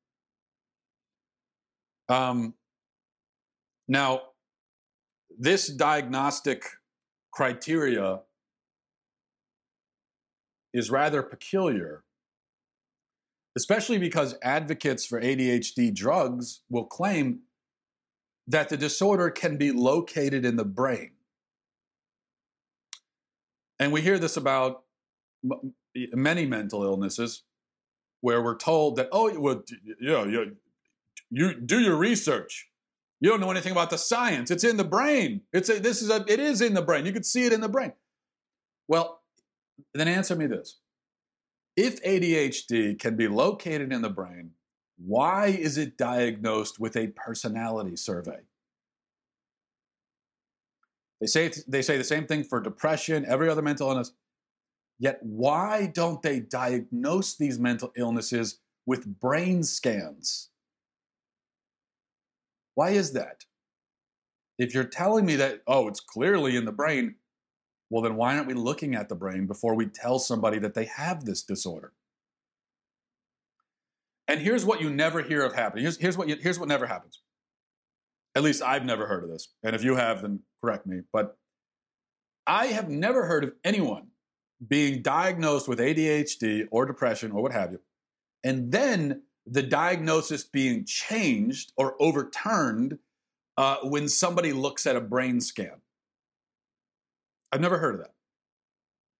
Um, 2.09 2.55
now, 3.89 4.21
this 5.39 5.69
diagnostic 5.69 6.65
criteria 7.33 8.21
is 10.75 10.91
rather 10.91 11.23
peculiar, 11.23 12.05
especially 13.57 13.99
because 13.99 14.37
advocates 14.43 15.07
for 15.07 15.21
ADHD 15.21 15.95
drugs 15.95 16.61
will 16.69 16.85
claim 16.85 17.41
that 18.47 18.69
the 18.69 18.77
disorder 18.77 19.31
can 19.31 19.57
be 19.57 19.73
located 19.73 20.45
in 20.45 20.57
the 20.57 20.65
brain. 20.65 21.13
And 23.79 23.93
we 23.93 24.03
hear 24.03 24.19
this 24.19 24.37
about 24.37 24.83
many 25.95 26.47
mental 26.47 26.85
illnesses 26.85 27.43
where 28.21 28.43
we're 28.43 28.57
told 28.57 28.97
that, 28.97 29.09
oh, 29.13 29.39
well, 29.39 29.63
you 30.01 30.11
know, 30.13 30.25
you, 30.25 30.57
you 31.31 31.61
do 31.61 31.81
your 31.81 31.97
research. 31.97 32.69
You 33.21 33.31
don't 33.31 33.41
know 33.41 33.51
anything 33.51 33.73
about 33.73 33.91
the 33.91 33.99
science. 33.99 34.51
It's 34.51 34.65
in 34.65 34.77
the 34.77 34.85
brain. 34.85 35.43
It's 35.53 35.69
a, 35.69 35.79
this 35.79 36.03
is 36.03 36.11
a, 36.11 36.25
it 36.29 36.41
is 36.41 36.61
in 36.61 36.75
the 36.75 36.83
brain. 36.83 37.07
You 37.07 37.13
could 37.13 37.27
see 37.27 37.45
it 37.45 37.53
in 37.53 37.61
the 37.61 37.69
brain. 37.69 37.93
Well, 38.89 39.23
then 39.95 40.09
answer 40.09 40.37
me 40.37 40.47
this. 40.47 40.79
If 41.77 42.03
ADHD 42.03 42.99
can 42.99 43.17
be 43.17 43.29
located 43.29 43.93
in 43.93 44.03
the 44.03 44.11
brain, 44.11 44.51
why 44.99 45.47
is 45.47 45.79
it 45.79 45.97
diagnosed 45.97 46.79
with 46.79 46.97
a 46.97 47.09
personality 47.09 47.97
survey? 47.97 48.41
They 51.21 51.27
say, 51.27 51.51
they 51.69 51.83
say 51.83 51.97
the 51.99 52.05
same 52.05 52.27
thing 52.27 52.45
for 52.45 52.61
depression, 52.61 53.25
every 53.27 53.49
other 53.49 53.63
mental 53.63 53.89
illness. 53.89 54.13
Yet, 55.03 55.19
why 55.21 55.87
don't 55.87 56.23
they 56.23 56.39
diagnose 56.39 57.35
these 57.35 57.59
mental 57.59 57.93
illnesses 57.97 58.61
with 58.87 59.19
brain 59.19 59.65
scans? 59.65 60.51
Why 62.77 62.91
is 62.91 63.13
that? 63.15 63.45
If 64.61 64.75
you're 64.75 64.85
telling 64.85 65.27
me 65.27 65.35
that, 65.35 65.63
oh, 65.67 65.89
it's 65.89 65.99
clearly 65.99 66.55
in 66.55 66.65
the 66.65 66.71
brain, 66.71 67.17
well, 67.91 68.01
then 68.01 68.15
why 68.15 68.37
aren't 68.37 68.47
we 68.47 68.55
looking 68.55 68.95
at 68.95 69.09
the 69.09 69.17
brain 69.17 69.49
before 69.49 69.75
we 69.75 69.87
tell 69.87 70.21
somebody 70.21 70.61
that 70.61 70.75
they 70.75 70.85
have 70.85 71.25
this 71.25 71.43
disorder? 71.43 71.93
And 74.29 74.39
here's 74.39 74.65
what 74.65 74.81
you 74.81 74.89
never 74.89 75.21
hear 75.21 75.43
of 75.45 75.53
happening. 75.53 75.83
Here's, 75.83 75.97
here's, 75.97 76.17
what, 76.17 76.29
you, 76.29 76.37
here's 76.41 76.61
what 76.61 76.69
never 76.69 76.87
happens. 76.87 77.23
At 78.37 78.45
least 78.45 78.63
I've 78.63 78.85
never 78.85 79.07
heard 79.09 79.25
of 79.25 79.31
this. 79.31 79.49
And 79.65 79.75
if 79.75 79.83
you 79.83 79.97
have, 79.97 80.23
then 80.23 80.45
correct 80.63 80.87
me. 80.87 81.01
But 81.13 81.37
I 82.47 82.67
have 82.67 82.89
never 82.89 83.27
heard 83.27 83.43
of 83.43 83.53
anyone 83.65 84.12
being 84.67 85.03
diagnosed 85.03 85.69
with 85.69 85.79
ADHD 85.79 86.67
or 86.71 86.87
depression 86.87 87.33
or 87.33 87.43
what 87.43 87.53
have 87.53 87.73
you, 87.73 87.81
and 88.45 88.73
then 88.73 89.23
the 89.47 89.63
diagnosis 89.63 90.45
being 90.45 90.85
changed 90.85 91.73
or 91.77 91.97
overturned 92.01 92.99
uh, 93.57 93.77
when 93.83 94.09
somebody 94.09 94.53
looks 94.53 94.87
at 94.87 94.97
a 94.97 95.01
brain 95.01 95.41
scan. 95.41 95.81
I've 97.51 97.61
never 97.61 97.79
heard 97.79 97.97
of 97.97 98.01
that. 98.03 98.15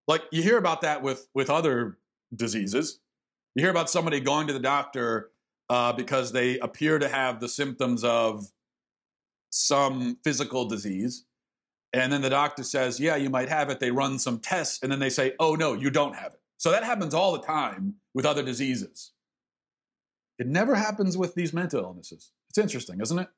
Like 0.09 0.23
you 0.31 0.43
hear 0.43 0.59
about 0.59 0.81
that 0.83 1.03
with 1.03 1.29
with 1.35 1.51
other 1.51 1.99
diseases. 2.35 2.99
You 3.55 3.63
hear 3.63 3.71
about 3.71 3.91
somebody 3.91 4.21
going 4.21 4.47
to 4.47 4.53
the 4.53 4.59
doctor 4.59 5.31
uh, 5.69 5.93
because 5.93 6.33
they 6.33 6.59
appear 6.59 6.99
to 6.99 7.09
have 7.09 7.41
the 7.41 7.49
symptoms 7.49 8.05
of 8.05 8.47
some 9.51 10.17
physical 10.25 10.65
disease, 10.65 11.25
and 11.93 12.13
then 12.13 12.23
the 12.23 12.31
doctor 12.31 12.63
says, 12.63 12.99
Yeah, 12.99 13.17
you 13.17 13.31
might 13.31 13.49
have 13.49 13.69
it. 13.71 13.81
They 13.81 13.91
run 13.91 14.19
some 14.19 14.39
tests 14.39 14.83
and 14.83 14.91
then 14.91 14.99
they 14.99 15.11
say, 15.11 15.35
Oh, 15.39 15.55
no, 15.55 15.75
you 15.75 15.91
don't 15.91 16.17
have 16.17 16.33
it. 16.33 16.41
So 16.57 16.71
that 16.71 16.85
happens 16.85 17.13
all 17.13 17.33
the 17.33 17.43
time 17.43 17.97
with 18.15 18.25
other 18.25 18.43
diseases. 18.43 19.13
It 20.39 20.47
never 20.47 20.75
happens 20.75 21.17
with 21.17 21.35
these 21.35 21.53
mental 21.53 21.83
illnesses. 21.83 22.31
It's 22.49 22.59
interesting, 22.59 23.01
isn't 23.01 23.19
it? 23.19 23.29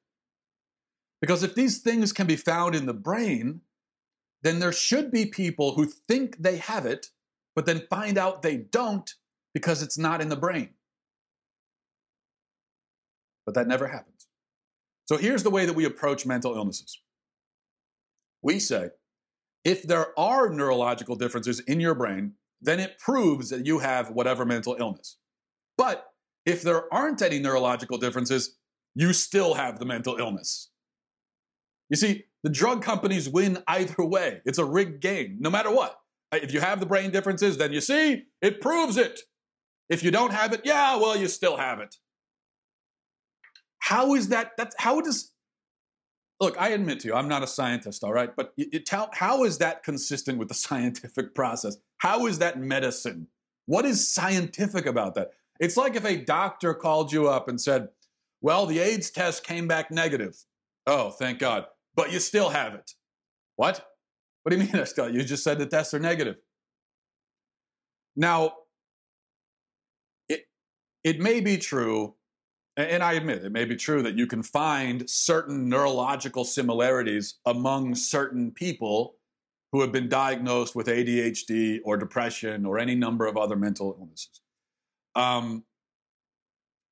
Because 1.20 1.42
if 1.42 1.54
these 1.54 1.78
things 1.78 2.12
can 2.12 2.26
be 2.26 2.36
found 2.36 2.74
in 2.74 2.86
the 2.86 2.94
brain, 2.94 3.62
then 4.42 4.58
there 4.58 4.72
should 4.72 5.10
be 5.10 5.26
people 5.26 5.74
who 5.74 5.86
think 5.86 6.36
they 6.38 6.58
have 6.58 6.86
it, 6.86 7.08
but 7.56 7.66
then 7.66 7.86
find 7.88 8.18
out 8.18 8.42
they 8.42 8.58
don't 8.58 9.14
because 9.54 9.82
it's 9.82 9.96
not 9.96 10.20
in 10.20 10.28
the 10.28 10.36
brain. 10.36 10.70
But 13.46 13.54
that 13.54 13.66
never 13.66 13.86
happens. 13.86 14.26
So 15.06 15.16
here's 15.16 15.42
the 15.42 15.50
way 15.50 15.66
that 15.66 15.74
we 15.74 15.84
approach 15.84 16.26
mental 16.26 16.54
illnesses 16.54 16.98
we 18.44 18.60
say 18.60 18.90
if 19.64 19.82
there 19.82 20.18
are 20.18 20.50
neurological 20.50 21.16
differences 21.16 21.60
in 21.60 21.80
your 21.80 21.94
brain, 21.94 22.34
then 22.60 22.78
it 22.78 22.98
proves 22.98 23.50
that 23.50 23.66
you 23.66 23.78
have 23.80 24.10
whatever 24.10 24.44
mental 24.44 24.76
illness. 24.78 25.16
But 25.76 26.04
if 26.46 26.62
there 26.62 26.92
aren't 26.92 27.22
any 27.22 27.38
neurological 27.38 27.98
differences, 27.98 28.56
you 28.94 29.12
still 29.12 29.54
have 29.54 29.78
the 29.78 29.86
mental 29.86 30.16
illness. 30.16 30.70
You 31.88 31.96
see, 31.96 32.24
the 32.42 32.50
drug 32.50 32.82
companies 32.82 33.28
win 33.28 33.62
either 33.66 34.04
way. 34.04 34.40
It's 34.44 34.58
a 34.58 34.64
rigged 34.64 35.00
game, 35.00 35.38
no 35.40 35.50
matter 35.50 35.70
what. 35.70 35.98
Uh, 36.30 36.38
if 36.42 36.52
you 36.52 36.60
have 36.60 36.80
the 36.80 36.86
brain 36.86 37.10
differences, 37.10 37.56
then 37.56 37.72
you 37.72 37.80
see, 37.80 38.24
it 38.42 38.60
proves 38.60 38.96
it. 38.96 39.20
If 39.88 40.02
you 40.02 40.10
don't 40.10 40.32
have 40.32 40.52
it, 40.52 40.62
yeah, 40.64 40.96
well, 40.96 41.16
you 41.16 41.28
still 41.28 41.56
have 41.56 41.80
it. 41.80 41.96
How 43.78 44.14
is 44.14 44.28
that? 44.28 44.52
That's 44.56 44.74
how 44.78 45.00
does. 45.00 45.32
Look, 46.44 46.60
I 46.60 46.68
admit 46.68 47.00
to 47.00 47.08
you, 47.08 47.14
I'm 47.14 47.26
not 47.26 47.42
a 47.42 47.46
scientist, 47.46 48.04
all 48.04 48.12
right, 48.12 48.36
but 48.36 48.52
tell, 48.84 49.08
how 49.14 49.44
is 49.44 49.56
that 49.58 49.82
consistent 49.82 50.36
with 50.36 50.48
the 50.48 50.54
scientific 50.66 51.34
process? 51.34 51.78
How 51.96 52.26
is 52.26 52.38
that 52.40 52.60
medicine? 52.60 53.28
What 53.64 53.86
is 53.86 54.12
scientific 54.12 54.84
about 54.84 55.14
that? 55.14 55.30
It's 55.58 55.78
like 55.78 55.96
if 55.96 56.04
a 56.04 56.16
doctor 56.16 56.74
called 56.74 57.12
you 57.12 57.28
up 57.28 57.48
and 57.48 57.58
said, 57.58 57.88
Well, 58.42 58.66
the 58.66 58.78
AIDS 58.78 59.10
test 59.10 59.42
came 59.42 59.66
back 59.66 59.90
negative. 59.90 60.36
Oh, 60.86 61.12
thank 61.12 61.38
God. 61.38 61.64
But 61.94 62.12
you 62.12 62.18
still 62.18 62.50
have 62.50 62.74
it. 62.74 62.92
What? 63.56 63.86
What 64.42 64.50
do 64.50 64.58
you 64.58 64.64
mean, 64.72 64.84
still? 64.84 65.08
You 65.08 65.24
just 65.24 65.44
said 65.44 65.58
the 65.58 65.64
tests 65.64 65.94
are 65.94 65.98
negative. 65.98 66.36
Now, 68.16 68.52
it, 70.28 70.42
it 71.04 71.20
may 71.20 71.40
be 71.40 71.56
true, 71.56 72.16
and 72.76 73.02
I 73.02 73.14
admit 73.14 73.44
it 73.44 73.52
may 73.52 73.64
be 73.64 73.76
true 73.76 74.02
that 74.02 74.16
you 74.16 74.26
can 74.26 74.42
find 74.42 75.08
certain 75.08 75.68
neurological 75.68 76.44
similarities 76.44 77.34
among 77.46 77.94
certain 77.94 78.50
people 78.50 79.16
who 79.72 79.80
have 79.80 79.92
been 79.92 80.08
diagnosed 80.08 80.74
with 80.74 80.86
ADHD 80.86 81.80
or 81.84 81.96
depression 81.96 82.64
or 82.64 82.78
any 82.78 82.94
number 82.94 83.26
of 83.26 83.36
other 83.36 83.56
mental 83.56 83.96
illnesses. 83.98 84.40
Um, 85.14 85.64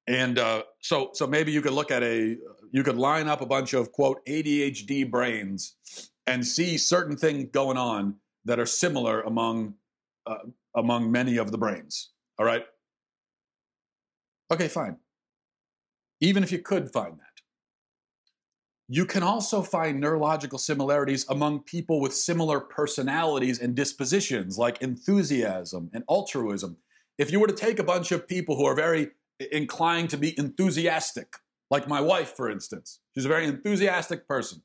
and 0.07 0.39
uh, 0.39 0.65
so, 0.81 1.11
so 1.13 1.27
maybe 1.27 1.53
you 1.53 1.63
could 1.63 1.73
look 1.73 1.91
at 1.91 2.03
a, 2.03 2.37
you 2.73 2.83
could 2.83 2.97
line 2.97 3.29
up 3.29 3.41
a 3.41 3.47
bunch 3.47 3.73
of 3.73 3.93
quote 3.93 4.25
ADHD 4.27 5.09
brains 5.09 5.77
and 6.27 6.45
see 6.47 6.77
certain 6.77 7.17
things 7.17 7.47
going 7.53 7.77
on 7.77 8.17
that 8.45 8.59
are 8.59 8.67
similar 8.67 9.23
among 9.23 9.75
uh, 10.27 10.39
among 10.77 11.11
many 11.11 11.37
of 11.37 11.51
the 11.51 11.59
brains. 11.59 12.11
All 12.39 12.47
right. 12.47 12.65
Okay, 14.53 14.69
fine. 14.69 14.97
Even 16.23 16.45
if 16.45 16.53
you 16.53 16.61
could 16.61 16.91
find 16.91 17.19
that, 17.19 17.43
you 18.89 19.05
can 19.05 19.23
also 19.25 19.61
find 19.61 20.01
neurological 20.01 20.59
similarities 20.59 21.27
among 21.29 21.65
people 21.65 22.01
with 22.01 22.15
similar 22.15 22.61
personalities 22.61 23.59
and 23.59 23.75
dispositions, 23.75 24.57
like 24.57 24.81
enthusiasm 24.81 25.91
and 25.93 26.05
altruism. 26.09 26.77
If 27.19 27.33
you 27.33 27.41
were 27.41 27.49
to 27.49 27.55
take 27.55 27.79
a 27.79 27.85
bunch 27.85 28.13
of 28.13 28.29
people 28.29 28.57
who 28.57 28.65
are 28.67 28.77
very 28.77 29.09
inclined 29.51 30.11
to 30.11 30.17
be 30.17 30.39
enthusiastic, 30.39 31.35
like 31.71 31.89
my 31.89 32.01
wife, 32.01 32.37
for 32.37 32.49
instance, 32.49 33.01
she's 33.15 33.25
a 33.25 33.29
very 33.29 33.47
enthusiastic 33.47 34.29
person. 34.29 34.63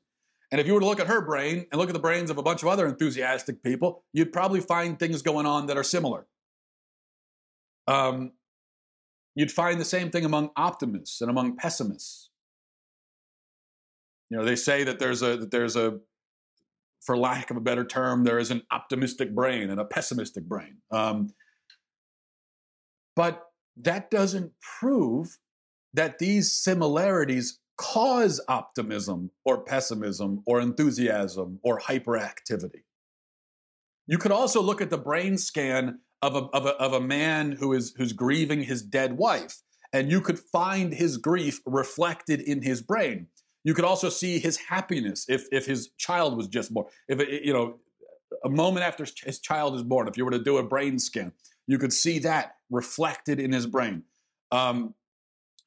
And 0.52 0.60
if 0.60 0.66
you 0.66 0.74
were 0.74 0.80
to 0.80 0.86
look 0.86 1.00
at 1.00 1.08
her 1.08 1.20
brain 1.20 1.66
and 1.72 1.80
look 1.80 1.90
at 1.90 1.92
the 1.92 1.98
brains 1.98 2.30
of 2.30 2.38
a 2.38 2.42
bunch 2.42 2.62
of 2.62 2.68
other 2.68 2.86
enthusiastic 2.86 3.64
people, 3.64 4.04
you'd 4.12 4.32
probably 4.32 4.60
find 4.60 4.96
things 4.96 5.22
going 5.22 5.46
on 5.46 5.66
that 5.66 5.76
are 5.76 5.82
similar. 5.82 6.26
Um, 7.86 8.32
you'd 9.38 9.52
find 9.52 9.80
the 9.80 9.84
same 9.84 10.10
thing 10.10 10.24
among 10.24 10.50
optimists 10.56 11.20
and 11.20 11.30
among 11.30 11.56
pessimists. 11.56 12.30
You 14.30 14.36
know, 14.36 14.44
they 14.44 14.56
say 14.56 14.82
that 14.82 14.98
there's 14.98 15.22
a 15.22 15.36
that 15.36 15.52
there's 15.52 15.76
a, 15.76 16.00
for 17.02 17.16
lack 17.16 17.52
of 17.52 17.56
a 17.56 17.60
better 17.60 17.84
term, 17.84 18.24
there 18.24 18.40
is 18.40 18.50
an 18.50 18.62
optimistic 18.72 19.32
brain 19.32 19.70
and 19.70 19.78
a 19.80 19.84
pessimistic 19.84 20.44
brain. 20.44 20.78
Um, 20.90 21.28
but 23.14 23.44
that 23.76 24.10
doesn't 24.10 24.50
prove 24.80 25.38
that 25.94 26.18
these 26.18 26.52
similarities 26.52 27.60
cause 27.76 28.40
optimism 28.48 29.30
or 29.44 29.62
pessimism 29.62 30.42
or 30.46 30.60
enthusiasm 30.60 31.60
or 31.62 31.78
hyperactivity. 31.78 32.82
You 34.08 34.18
could 34.18 34.32
also 34.32 34.60
look 34.60 34.80
at 34.80 34.90
the 34.90 34.98
brain 34.98 35.38
scan 35.38 36.00
of 36.22 36.34
a, 36.34 36.42
of 36.52 36.66
a, 36.66 36.70
of 36.76 36.92
a 36.92 37.00
man 37.00 37.52
who 37.52 37.72
is 37.72 37.94
who's 37.96 38.12
grieving 38.12 38.62
his 38.62 38.82
dead 38.82 39.16
wife, 39.16 39.62
and 39.92 40.10
you 40.10 40.20
could 40.20 40.38
find 40.38 40.92
his 40.92 41.16
grief 41.16 41.60
reflected 41.66 42.40
in 42.40 42.62
his 42.62 42.82
brain. 42.82 43.28
You 43.64 43.74
could 43.74 43.84
also 43.84 44.08
see 44.08 44.38
his 44.38 44.56
happiness 44.56 45.26
if 45.28 45.46
if 45.52 45.66
his 45.66 45.90
child 45.98 46.36
was 46.36 46.48
just 46.48 46.72
born. 46.72 46.86
If 47.08 47.20
it, 47.20 47.44
you 47.44 47.52
know, 47.52 47.78
a 48.44 48.48
moment 48.48 48.84
after 48.84 49.04
his 49.24 49.38
child 49.40 49.74
is 49.74 49.82
born, 49.82 50.08
if 50.08 50.16
you 50.16 50.24
were 50.24 50.30
to 50.30 50.42
do 50.42 50.58
a 50.58 50.62
brain 50.62 50.98
scan, 50.98 51.32
you 51.66 51.78
could 51.78 51.92
see 51.92 52.18
that 52.20 52.56
reflected 52.70 53.38
in 53.38 53.52
his 53.52 53.66
brain. 53.66 54.04
Um, 54.50 54.94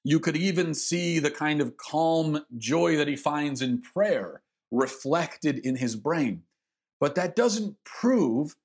you 0.03 0.19
could 0.19 0.35
even 0.35 0.73
see 0.73 1.19
the 1.19 1.29
kind 1.31 1.61
of 1.61 1.77
calm 1.77 2.43
joy 2.57 2.97
that 2.97 3.07
he 3.07 3.15
finds 3.15 3.61
in 3.61 3.81
prayer 3.81 4.41
reflected 4.71 5.59
in 5.59 5.75
his 5.75 5.95
brain. 5.95 6.43
But 6.99 7.15
that 7.15 7.35
doesn't 7.35 7.77
prove 7.83 8.55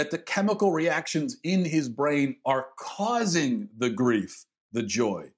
that 0.00 0.10
the 0.10 0.16
chemical 0.16 0.72
reactions 0.72 1.36
in 1.44 1.62
his 1.62 1.90
brain 1.90 2.36
are 2.46 2.68
causing 2.78 3.68
the 3.76 3.90
grief, 3.90 4.46
the 4.72 4.82
joy, 4.82 5.30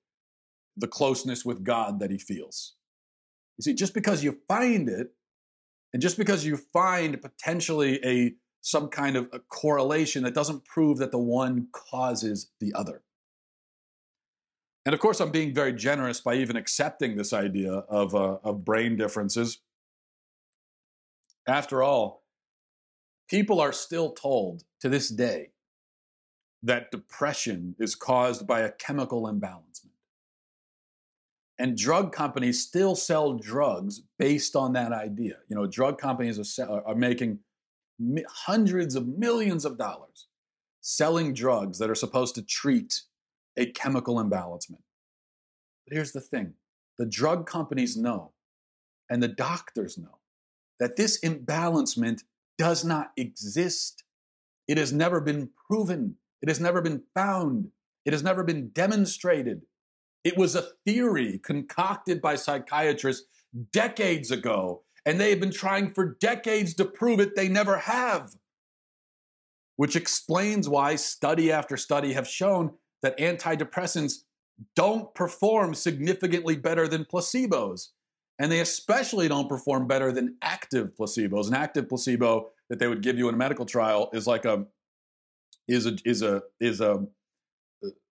the 0.76 0.86
closeness 0.86 1.44
with 1.44 1.64
God 1.64 1.98
that 1.98 2.12
he 2.12 2.18
feels. 2.18 2.76
You 3.58 3.64
see, 3.64 3.74
just 3.74 3.92
because 3.92 4.22
you 4.22 4.38
find 4.46 4.88
it, 4.88 5.14
and 5.92 6.00
just 6.00 6.16
because 6.16 6.46
you 6.46 6.56
find 6.56 7.20
potentially 7.20 7.98
a 8.04 8.34
some 8.60 8.86
kind 8.86 9.16
of 9.16 9.28
a 9.32 9.40
correlation 9.40 10.22
that 10.22 10.32
doesn't 10.32 10.64
prove 10.64 10.98
that 10.98 11.10
the 11.10 11.18
one 11.18 11.66
causes 11.72 12.52
the 12.60 12.72
other. 12.72 13.02
And 14.86 14.94
of 14.94 15.00
course, 15.00 15.18
I'm 15.18 15.32
being 15.32 15.52
very 15.52 15.72
generous 15.72 16.20
by 16.20 16.36
even 16.36 16.54
accepting 16.54 17.16
this 17.16 17.32
idea 17.32 17.72
of, 17.72 18.14
uh, 18.14 18.38
of 18.44 18.64
brain 18.64 18.96
differences. 18.96 19.58
After 21.48 21.82
all, 21.82 22.21
people 23.32 23.62
are 23.62 23.72
still 23.72 24.10
told 24.12 24.62
to 24.78 24.90
this 24.90 25.08
day 25.08 25.48
that 26.62 26.90
depression 26.90 27.74
is 27.78 27.94
caused 27.94 28.46
by 28.46 28.60
a 28.60 28.72
chemical 28.72 29.22
imbalancement. 29.22 29.96
And 31.58 31.74
drug 31.74 32.12
companies 32.12 32.62
still 32.62 32.94
sell 32.94 33.32
drugs 33.32 34.02
based 34.18 34.54
on 34.54 34.74
that 34.74 34.92
idea. 34.92 35.36
You 35.48 35.56
know, 35.56 35.66
drug 35.66 35.98
companies 35.98 36.58
are, 36.58 36.86
are 36.86 36.94
making 36.94 37.38
hundreds 38.28 38.96
of 38.96 39.08
millions 39.08 39.64
of 39.64 39.78
dollars 39.78 40.26
selling 40.82 41.32
drugs 41.32 41.78
that 41.78 41.88
are 41.88 41.94
supposed 41.94 42.34
to 42.34 42.42
treat 42.42 43.00
a 43.56 43.64
chemical 43.64 44.16
imbalancement. 44.16 44.82
But 45.86 45.94
here's 45.94 46.12
the 46.12 46.20
thing 46.20 46.52
the 46.98 47.06
drug 47.06 47.46
companies 47.46 47.96
know, 47.96 48.32
and 49.08 49.22
the 49.22 49.28
doctors 49.28 49.96
know, 49.96 50.18
that 50.80 50.96
this 50.96 51.18
imbalancement 51.20 52.24
does 52.58 52.84
not 52.84 53.12
exist. 53.16 54.04
It 54.68 54.78
has 54.78 54.92
never 54.92 55.20
been 55.20 55.50
proven, 55.68 56.16
it 56.40 56.48
has 56.48 56.60
never 56.60 56.80
been 56.80 57.02
found, 57.14 57.68
it 58.04 58.12
has 58.12 58.22
never 58.22 58.44
been 58.44 58.68
demonstrated. 58.68 59.62
It 60.24 60.36
was 60.36 60.54
a 60.54 60.68
theory 60.86 61.38
concocted 61.38 62.22
by 62.22 62.36
psychiatrists 62.36 63.26
decades 63.72 64.30
ago 64.30 64.82
and 65.04 65.20
they 65.20 65.30
have 65.30 65.40
been 65.40 65.50
trying 65.50 65.92
for 65.92 66.16
decades 66.20 66.74
to 66.74 66.84
prove 66.84 67.20
it. 67.20 67.34
They 67.34 67.48
never 67.48 67.78
have. 67.78 68.34
Which 69.76 69.96
explains 69.96 70.68
why 70.68 70.96
study 70.96 71.50
after 71.50 71.76
study 71.76 72.12
have 72.12 72.28
shown 72.28 72.72
that 73.02 73.18
antidepressants 73.18 74.18
don't 74.76 75.12
perform 75.14 75.74
significantly 75.74 76.56
better 76.56 76.86
than 76.86 77.04
placebos. 77.04 77.88
And 78.42 78.52
they 78.52 78.60
especially 78.60 79.28
don't 79.28 79.48
perform 79.48 79.86
better 79.86 80.12
than 80.12 80.36
active 80.42 80.90
placebos. 80.98 81.48
An 81.48 81.54
active 81.54 81.88
placebo 81.88 82.50
that 82.68 82.78
they 82.78 82.88
would 82.88 83.02
give 83.02 83.16
you 83.16 83.28
in 83.30 83.34
a 83.34 83.38
medical 83.38 83.64
trial 83.64 84.10
is 84.12 84.26
like 84.26 84.44
a 84.44 84.66
is 85.66 85.86
a 85.86 85.96
is 86.04 86.20
a 86.20 86.42
is 86.60 86.82
a 86.82 87.06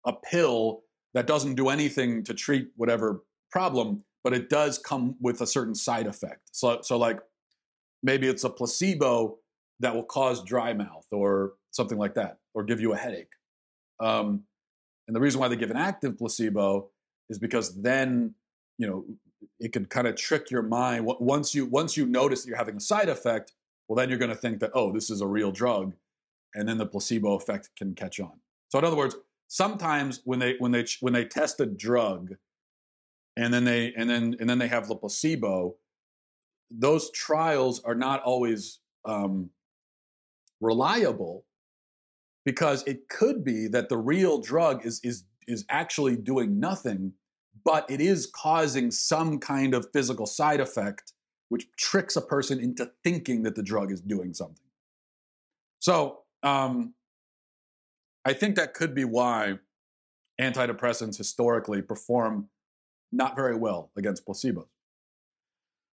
a 0.05 0.13
pill 0.13 0.83
that 1.15 1.27
doesn't 1.27 1.55
do 1.55 1.71
anything 1.71 2.25
to 2.25 2.35
treat 2.35 2.69
whatever 2.77 3.23
problem 3.51 4.05
but 4.27 4.35
it 4.35 4.51
does 4.51 4.77
come 4.77 5.15
with 5.21 5.41
a 5.41 5.47
certain 5.47 5.77
side 5.77 6.09
effect. 6.09 6.41
So, 6.51 6.81
so 6.83 6.99
like 6.99 7.21
maybe 8.03 8.27
it's 8.27 8.43
a 8.43 8.51
placebo 8.51 9.39
that 9.79 9.95
will 9.95 10.03
cause 10.03 10.43
dry 10.43 10.73
mouth 10.73 11.07
or 11.13 11.53
something 11.71 11.97
like 11.97 12.15
that, 12.15 12.39
or 12.53 12.65
give 12.65 12.81
you 12.81 12.93
a 12.93 12.97
headache. 12.97 13.31
Um, 14.01 14.43
and 15.07 15.15
the 15.15 15.21
reason 15.21 15.41
why 15.41 15.47
they 15.47 15.55
give 15.55 15.71
an 15.71 15.77
active 15.77 16.19
placebo 16.19 16.91
is 17.31 17.39
because 17.39 17.81
then 17.81 18.35
you 18.79 18.89
know 18.89 19.05
it 19.61 19.73
can 19.73 19.87
kind 19.87 20.07
of 20.07 20.17
trick 20.17 20.51
your 20.51 20.63
mind. 20.63 21.05
Once 21.07 21.55
you 21.55 21.67
once 21.67 21.97
you 21.97 22.07
notice 22.07 22.43
that 22.43 22.49
you're 22.49 22.59
having 22.59 22.77
a 22.77 22.81
side 22.81 23.09
effect, 23.09 23.53
well 23.89 23.97
then 23.97 24.09
you're 24.09 24.19
going 24.19 24.31
to 24.31 24.37
think 24.37 24.61
that 24.61 24.71
oh 24.75 24.93
this 24.93 25.11
is 25.11 25.21
a 25.21 25.27
real 25.27 25.51
drug, 25.53 25.95
and 26.55 26.69
then 26.69 26.79
the 26.79 26.87
placebo 26.87 27.35
effect 27.35 27.71
can 27.77 27.95
catch 27.95 28.21
on. 28.21 28.33
So 28.69 28.79
in 28.79 28.85
other 28.85 28.97
words, 28.97 29.17
sometimes 29.49 30.21
when 30.25 30.39
they 30.39 30.57
when 30.59 30.73
they 30.73 30.85
when 31.01 31.13
they 31.13 31.25
test 31.25 31.61
a 31.61 31.67
drug 31.67 32.35
and 33.37 33.53
then 33.53 33.65
they 33.65 33.93
and 33.97 34.09
then 34.09 34.37
and 34.41 34.49
then 34.49 34.59
they 34.59 34.69
have 34.69 34.89
the 34.89 34.97
placebo 34.97 35.77
those 36.71 37.11
trials 37.11 37.81
are 37.85 37.95
not 37.95 38.23
always 38.23 38.81
um, 39.05 39.51
reliable 40.61 41.45
because 42.45 42.83
it 42.87 43.09
could 43.09 43.45
be 43.45 43.69
that 43.69 43.89
the 43.89 43.97
real 43.97 44.41
drug 44.41 44.85
is 44.85 45.01
is 45.03 45.25
is 45.47 45.65
actually 45.69 46.17
doing 46.17 46.59
nothing, 46.59 47.13
but 47.67 47.85
it 47.91 48.01
is 48.01 48.31
causing 48.33 48.93
some 48.93 49.41
kind 49.41 49.75
of 49.75 49.89
physical 49.93 50.25
side 50.25 50.61
effect 50.61 51.13
which 51.49 51.67
tricks 51.77 52.15
a 52.15 52.21
person 52.21 52.61
into 52.61 52.91
thinking 53.05 53.43
that 53.43 53.57
the 53.57 53.63
drug 53.63 53.91
is 53.93 54.01
doing 54.01 54.33
something. 54.33 54.65
So, 55.81 56.21
um, 56.43 56.95
I 58.25 58.33
think 58.33 58.57
that 58.57 58.75
could 58.75 58.95
be 58.95 59.05
why 59.05 59.59
antidepressants 60.41 61.17
historically 61.17 61.83
perform 61.83 62.49
not 63.13 63.37
very 63.37 63.57
well 63.57 63.91
against 63.97 64.27
placebos. 64.27 64.67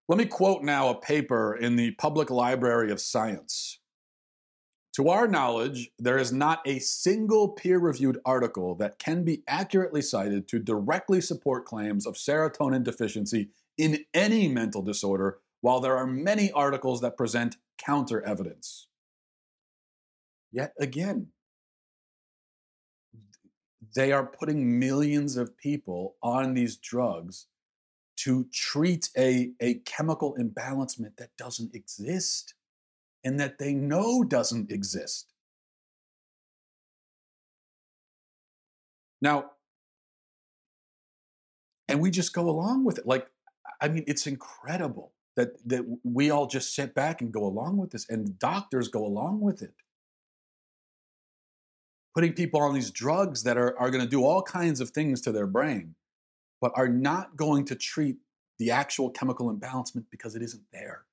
Let 0.07 0.17
me 0.17 0.25
quote 0.25 0.63
now 0.63 0.89
a 0.89 0.95
paper 0.95 1.55
in 1.55 1.75
the 1.75 1.91
Public 1.91 2.29
Library 2.29 2.91
of 2.91 2.99
Science. 2.99 3.79
To 4.93 5.09
our 5.09 5.27
knowledge, 5.27 5.89
there 5.97 6.19
is 6.19 6.31
not 6.31 6.61
a 6.67 6.77
single 6.77 7.49
peer 7.49 7.79
reviewed 7.79 8.19
article 8.25 8.75
that 8.75 8.99
can 8.99 9.23
be 9.23 9.41
accurately 9.47 10.03
cited 10.03 10.47
to 10.49 10.59
directly 10.59 11.19
support 11.19 11.65
claims 11.65 12.05
of 12.05 12.13
serotonin 12.13 12.83
deficiency 12.83 13.49
in 13.75 14.05
any 14.13 14.47
mental 14.47 14.83
disorder, 14.83 15.39
while 15.61 15.79
there 15.79 15.97
are 15.97 16.05
many 16.05 16.51
articles 16.51 17.01
that 17.01 17.17
present 17.17 17.57
counter 17.79 18.21
evidence. 18.21 18.87
Yet 20.51 20.73
again, 20.79 21.29
they 23.95 24.11
are 24.11 24.25
putting 24.25 24.77
millions 24.79 25.37
of 25.37 25.57
people 25.57 26.15
on 26.21 26.53
these 26.53 26.77
drugs 26.77 27.47
to 28.17 28.45
treat 28.53 29.09
a, 29.17 29.53
a 29.59 29.75
chemical 29.85 30.35
imbalancement 30.39 31.17
that 31.17 31.35
doesn't 31.35 31.73
exist 31.73 32.53
and 33.23 33.39
that 33.39 33.59
they 33.59 33.73
know 33.73 34.23
doesn't 34.23 34.71
exist. 34.71 35.27
Now, 39.21 39.51
and 41.87 42.01
we 42.01 42.11
just 42.11 42.33
go 42.33 42.49
along 42.49 42.83
with 42.83 42.97
it. 42.97 43.07
Like, 43.07 43.27
I 43.81 43.87
mean, 43.87 44.03
it's 44.07 44.27
incredible 44.27 45.13
that 45.35 45.67
that 45.67 45.83
we 46.03 46.29
all 46.29 46.47
just 46.47 46.75
sit 46.75 46.93
back 46.93 47.21
and 47.21 47.31
go 47.31 47.45
along 47.45 47.77
with 47.77 47.91
this, 47.91 48.07
and 48.09 48.37
doctors 48.37 48.87
go 48.87 49.05
along 49.05 49.41
with 49.41 49.61
it 49.61 49.73
putting 52.13 52.33
people 52.33 52.61
on 52.61 52.73
these 52.73 52.91
drugs 52.91 53.43
that 53.43 53.57
are, 53.57 53.77
are 53.79 53.89
going 53.89 54.03
to 54.03 54.09
do 54.09 54.23
all 54.23 54.41
kinds 54.41 54.79
of 54.79 54.91
things 54.91 55.21
to 55.21 55.31
their 55.31 55.47
brain, 55.47 55.95
but 56.61 56.71
are 56.75 56.87
not 56.87 57.35
going 57.35 57.65
to 57.65 57.75
treat 57.75 58.17
the 58.59 58.71
actual 58.71 59.09
chemical 59.09 59.51
imbalancement 59.53 60.05
because 60.11 60.35
it 60.35 60.41
isn't 60.41 60.63
there. 60.71 61.03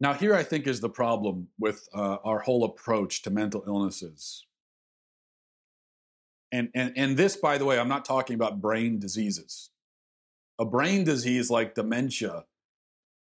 Now, 0.00 0.14
here 0.14 0.34
I 0.34 0.42
think 0.42 0.66
is 0.66 0.80
the 0.80 0.88
problem 0.88 1.48
with 1.58 1.88
uh, 1.94 2.16
our 2.24 2.38
whole 2.38 2.64
approach 2.64 3.22
to 3.22 3.30
mental 3.30 3.64
illnesses. 3.66 4.46
And, 6.52 6.70
and, 6.74 6.92
and 6.96 7.16
this, 7.16 7.36
by 7.36 7.58
the 7.58 7.64
way, 7.64 7.78
I'm 7.78 7.88
not 7.88 8.04
talking 8.04 8.34
about 8.34 8.60
brain 8.60 8.98
diseases. 8.98 9.70
A 10.58 10.64
brain 10.64 11.04
disease 11.04 11.50
like 11.50 11.74
dementia, 11.74 12.44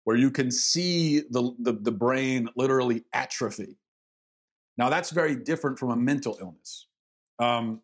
where 0.05 0.17
you 0.17 0.31
can 0.31 0.51
see 0.51 1.21
the, 1.31 1.55
the, 1.59 1.73
the 1.73 1.93
brain 1.93 2.49
literally 2.57 3.05
atrophy, 3.13 3.79
now, 4.79 4.91
that's 4.91 5.11
very 5.11 5.37
different 5.37 5.79
from 5.79 5.91
a 5.91 5.97
mental 5.97 6.37
illness. 6.41 6.87
Um, 7.39 7.81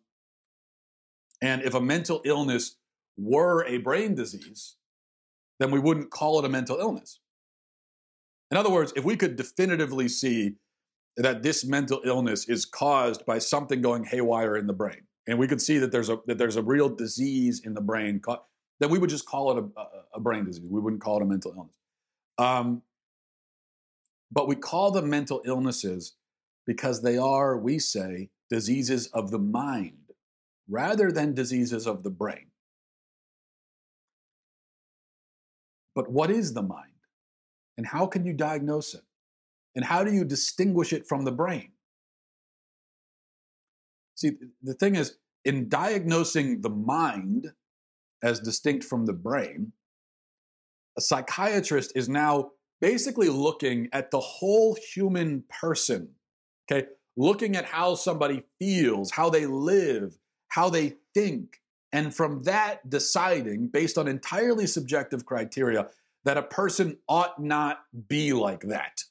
and 1.41 1.63
if 1.63 1.73
a 1.73 1.81
mental 1.81 2.21
illness 2.23 2.75
were 3.17 3.65
a 3.65 3.77
brain 3.77 4.15
disease, 4.15 4.75
then 5.59 5.71
we 5.71 5.79
wouldn't 5.79 6.11
call 6.11 6.39
it 6.39 6.45
a 6.45 6.49
mental 6.49 6.77
illness. 6.77 7.19
In 8.53 8.57
other 8.57 8.69
words, 8.69 8.93
if 8.95 9.03
we 9.03 9.15
could 9.15 9.35
definitively 9.35 10.07
see 10.07 10.57
that 11.17 11.41
this 11.41 11.65
mental 11.65 12.03
illness 12.05 12.47
is 12.47 12.65
caused 12.65 13.25
by 13.25 13.39
something 13.39 13.81
going 13.81 14.03
haywire 14.03 14.57
in 14.57 14.67
the 14.67 14.73
brain, 14.73 15.07
and 15.25 15.39
we 15.39 15.47
could 15.47 15.59
see 15.59 15.79
that 15.79 15.91
there's 15.91 16.09
a 16.09 16.19
that 16.27 16.37
there's 16.37 16.55
a 16.55 16.61
real 16.61 16.87
disease 16.87 17.63
in 17.65 17.73
the 17.73 17.81
brain, 17.81 18.21
then 18.79 18.91
we 18.91 18.99
would 18.99 19.09
just 19.09 19.25
call 19.25 19.57
it 19.57 19.65
a, 19.75 19.83
a 20.13 20.19
brain 20.19 20.45
disease. 20.45 20.67
We 20.69 20.79
wouldn't 20.79 21.01
call 21.01 21.17
it 21.17 21.23
a 21.23 21.25
mental 21.25 21.51
illness. 21.57 21.75
Um, 22.37 22.83
but 24.31 24.47
we 24.47 24.55
call 24.55 24.91
them 24.91 25.09
mental 25.09 25.41
illnesses 25.45 26.13
because 26.67 27.01
they 27.01 27.17
are, 27.17 27.57
we 27.57 27.79
say, 27.79 28.29
diseases 28.51 29.07
of 29.15 29.31
the 29.31 29.39
mind 29.39 30.11
rather 30.69 31.11
than 31.11 31.33
diseases 31.33 31.87
of 31.87 32.03
the 32.03 32.11
brain. 32.11 32.51
But 35.95 36.11
what 36.11 36.29
is 36.29 36.53
the 36.53 36.61
mind? 36.61 36.92
And 37.77 37.87
how 37.87 38.05
can 38.05 38.25
you 38.25 38.33
diagnose 38.33 38.93
it? 38.93 39.03
And 39.75 39.83
how 39.83 40.03
do 40.03 40.11
you 40.11 40.23
distinguish 40.23 40.93
it 40.93 41.07
from 41.07 41.25
the 41.25 41.31
brain? 41.31 41.71
See, 44.15 44.33
the 44.61 44.75
thing 44.75 44.95
is, 44.95 45.17
in 45.43 45.67
diagnosing 45.69 46.61
the 46.61 46.69
mind 46.69 47.51
as 48.21 48.39
distinct 48.39 48.85
from 48.85 49.05
the 49.05 49.13
brain, 49.13 49.73
a 50.97 51.01
psychiatrist 51.01 51.91
is 51.95 52.07
now 52.07 52.51
basically 52.79 53.29
looking 53.29 53.89
at 53.91 54.11
the 54.11 54.19
whole 54.19 54.77
human 54.93 55.43
person 55.49 56.09
Okay. 56.71 56.87
Looking 57.15 57.55
at 57.55 57.65
how 57.65 57.95
somebody 57.95 58.43
feels, 58.59 59.11
how 59.11 59.29
they 59.29 59.45
live, 59.45 60.17
how 60.49 60.69
they 60.69 60.95
think, 61.13 61.59
and 61.91 62.13
from 62.13 62.43
that 62.43 62.89
deciding 62.89 63.67
based 63.67 63.97
on 63.97 64.07
entirely 64.07 64.65
subjective 64.65 65.25
criteria 65.25 65.89
that 66.25 66.37
a 66.37 66.43
person 66.43 66.97
ought 67.07 67.41
not 67.41 67.79
be 68.07 68.33
like 68.33 68.61
that. 68.61 69.03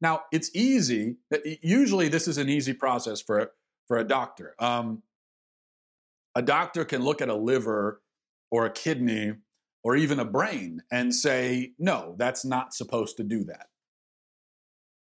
Now, 0.00 0.22
it's 0.32 0.54
easy. 0.54 1.16
Usually, 1.62 2.08
this 2.08 2.28
is 2.28 2.36
an 2.36 2.48
easy 2.48 2.74
process 2.74 3.20
for, 3.22 3.52
for 3.88 3.96
a 3.96 4.04
doctor. 4.04 4.54
Um, 4.58 5.02
a 6.34 6.42
doctor 6.42 6.84
can 6.84 7.02
look 7.02 7.22
at 7.22 7.28
a 7.28 7.34
liver 7.34 8.02
or 8.50 8.66
a 8.66 8.70
kidney 8.70 9.34
or 9.82 9.96
even 9.96 10.18
a 10.18 10.24
brain 10.24 10.82
and 10.90 11.14
say, 11.14 11.72
no, 11.78 12.14
that's 12.18 12.44
not 12.44 12.74
supposed 12.74 13.16
to 13.16 13.22
do 13.24 13.44
that. 13.44 13.68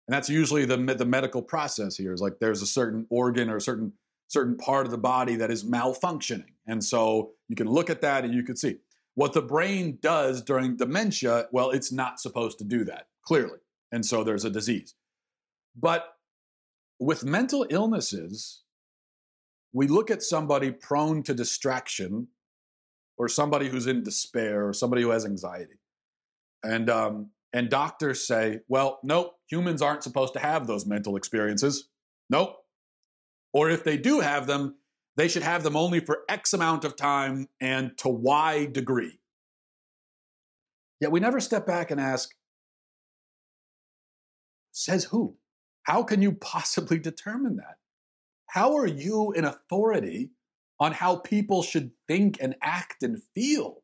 And 0.07 0.15
that's 0.15 0.29
usually 0.29 0.65
the, 0.65 0.77
the 0.77 1.05
medical 1.05 1.43
process 1.43 1.97
here 1.97 2.13
is 2.13 2.21
like 2.21 2.39
there's 2.41 2.63
a 2.63 2.67
certain 2.67 3.07
organ 3.11 3.51
or 3.51 3.57
a 3.57 3.61
certain 3.61 3.93
certain 4.29 4.57
part 4.57 4.87
of 4.87 4.91
the 4.91 4.99
body 4.99 5.37
that 5.37 5.51
is 5.51 5.65
malfunctioning. 5.65 6.55
And 6.67 6.83
so 6.83 7.33
you 7.49 7.55
can 7.57 7.69
look 7.69 7.91
at 7.91 8.01
that 8.01 8.25
and 8.25 8.35
you 8.35 8.43
can 8.43 8.57
see 8.57 8.79
what 9.17 9.33
the 9.33 9.43
brain 9.43 9.99
does 10.01 10.43
during 10.43 10.77
dementia. 10.77 11.49
Well, 11.51 11.71
it's 11.71 11.91
not 11.91 12.21
supposed 12.21 12.59
to 12.59 12.65
do 12.65 12.85
that, 12.85 13.09
clearly. 13.23 13.59
And 13.91 14.07
so 14.07 14.23
there's 14.23 14.45
a 14.45 14.51
disease. 14.51 14.95
But 15.75 16.07
with 17.01 17.25
mental 17.25 17.67
illnesses, 17.71 18.63
we 19.73 19.89
look 19.89 20.11
at 20.11 20.23
somebody 20.23 20.71
prone 20.71 21.23
to 21.25 21.35
distraction 21.35 22.29
or 23.19 23.29
somebody 23.29 23.69
who's 23.69 23.87
in 23.87 24.03
despair 24.03 24.69
or 24.69 24.73
somebody 24.73 25.03
who 25.03 25.11
has 25.11 25.25
anxiety. 25.25 25.81
And 26.63 26.91
um, 26.91 27.31
and 27.53 27.71
doctors 27.71 28.27
say, 28.27 28.61
well, 28.69 29.01
nope, 29.03 29.35
humans 29.49 29.81
aren't 29.81 30.03
supposed 30.03 30.35
to 30.35 30.41
have 30.41 30.67
those 30.67 30.85
mental 30.85 31.17
experiences. 31.17 31.89
Nope. 32.29 32.57
Or 33.55 33.71
if 33.71 33.83
they 33.83 33.97
do 33.97 34.21
have 34.21 34.47
them, 34.47 34.77
they 35.17 35.29
should 35.29 35.43
have 35.43 35.63
them 35.63 35.77
only 35.77 36.01
for 36.01 36.21
X 36.29 36.53
amount 36.53 36.85
of 36.85 36.97
time 36.97 37.49
and 37.61 37.97
to 37.99 38.09
Y 38.09 38.67
degree. 38.67 39.19
Yet 41.01 41.11
we 41.11 41.21
never 41.21 41.41
step 41.41 41.67
back 41.67 41.91
and 41.91 42.01
ask, 42.01 42.31
says 44.73 45.05
who? 45.05 45.37
How 45.85 46.03
can 46.03 46.21
you 46.21 46.33
possibly 46.33 46.99
determine 46.99 47.57
that? 47.57 47.77
How 48.49 48.77
are 48.77 48.87
you 48.87 49.33
in 49.33 49.45
authority 49.45 50.31
on 50.79 50.93
how 50.93 51.17
people 51.17 51.63
should 51.63 51.93
think 52.09 52.39
and 52.41 52.55
act 52.63 53.03
and 53.03 53.23
feel? 53.35 53.83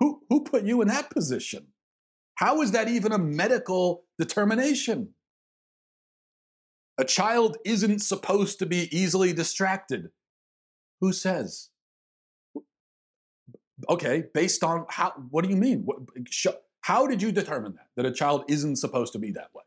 Who, 0.00 0.22
who 0.28 0.44
put 0.44 0.64
you 0.64 0.80
in 0.80 0.88
that 0.88 1.10
position? 1.10 1.68
How 2.36 2.62
is 2.62 2.72
that 2.72 2.88
even 2.88 3.12
a 3.12 3.18
medical 3.18 4.04
determination? 4.18 5.14
A 6.98 7.04
child 7.04 7.56
isn't 7.64 8.00
supposed 8.00 8.58
to 8.60 8.66
be 8.66 8.88
easily 8.96 9.32
distracted. 9.32 10.08
Who 11.00 11.12
says? 11.12 11.70
Okay, 13.88 14.24
based 14.34 14.64
on 14.64 14.86
how, 14.88 15.12
what 15.30 15.44
do 15.44 15.50
you 15.50 15.56
mean? 15.56 15.86
How 16.80 17.06
did 17.06 17.22
you 17.22 17.30
determine 17.32 17.74
that? 17.74 17.88
That 17.96 18.06
a 18.06 18.12
child 18.12 18.44
isn't 18.48 18.76
supposed 18.76 19.12
to 19.12 19.18
be 19.18 19.30
that 19.32 19.50
way? 19.54 19.62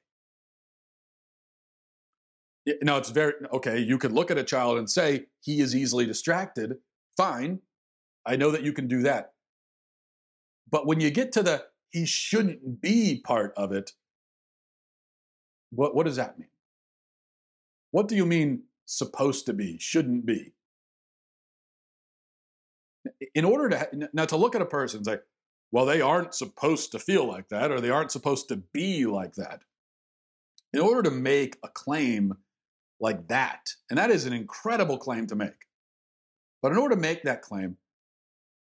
No, 2.83 2.97
it's 2.97 3.09
very, 3.09 3.33
okay, 3.53 3.79
you 3.79 3.97
could 3.97 4.11
look 4.11 4.29
at 4.29 4.37
a 4.37 4.43
child 4.43 4.77
and 4.77 4.89
say, 4.89 5.25
he 5.39 5.61
is 5.61 5.75
easily 5.75 6.05
distracted. 6.05 6.77
Fine. 7.17 7.59
I 8.25 8.35
know 8.35 8.51
that 8.51 8.63
you 8.63 8.73
can 8.73 8.87
do 8.87 9.01
that. 9.03 9.33
But 10.69 10.85
when 10.85 10.99
you 10.99 11.09
get 11.09 11.31
to 11.33 11.43
the 11.43 11.65
he 11.91 12.05
shouldn't 12.05 12.81
be 12.81 13.21
part 13.23 13.53
of 13.55 13.71
it. 13.71 13.91
What, 15.71 15.93
what 15.93 16.05
does 16.05 16.15
that 16.15 16.39
mean? 16.39 16.49
What 17.91 18.07
do 18.07 18.15
you 18.15 18.25
mean 18.25 18.63
supposed 18.85 19.45
to 19.45 19.53
be, 19.53 19.77
shouldn't 19.77 20.25
be? 20.25 20.53
In 23.33 23.45
order 23.45 23.69
to, 23.69 24.09
now 24.13 24.25
to 24.25 24.37
look 24.37 24.55
at 24.55 24.61
a 24.61 24.65
person 24.65 24.99
and 24.99 25.05
say, 25.05 25.17
well, 25.71 25.85
they 25.85 26.01
aren't 26.01 26.35
supposed 26.35 26.91
to 26.91 26.99
feel 26.99 27.25
like 27.25 27.49
that 27.49 27.71
or 27.71 27.79
they 27.79 27.89
aren't 27.89 28.11
supposed 28.11 28.49
to 28.49 28.57
be 28.57 29.05
like 29.05 29.35
that. 29.35 29.61
in 30.73 30.79
order 30.79 31.03
to 31.03 31.11
make 31.11 31.57
a 31.63 31.67
claim 31.67 32.35
like 32.99 33.27
that, 33.27 33.69
and 33.89 33.97
that 33.97 34.11
is 34.11 34.25
an 34.25 34.33
incredible 34.33 34.97
claim 34.97 35.27
to 35.27 35.35
make, 35.35 35.67
but 36.61 36.71
in 36.71 36.77
order 36.77 36.95
to 36.95 37.01
make 37.01 37.23
that 37.23 37.41
claim, 37.41 37.77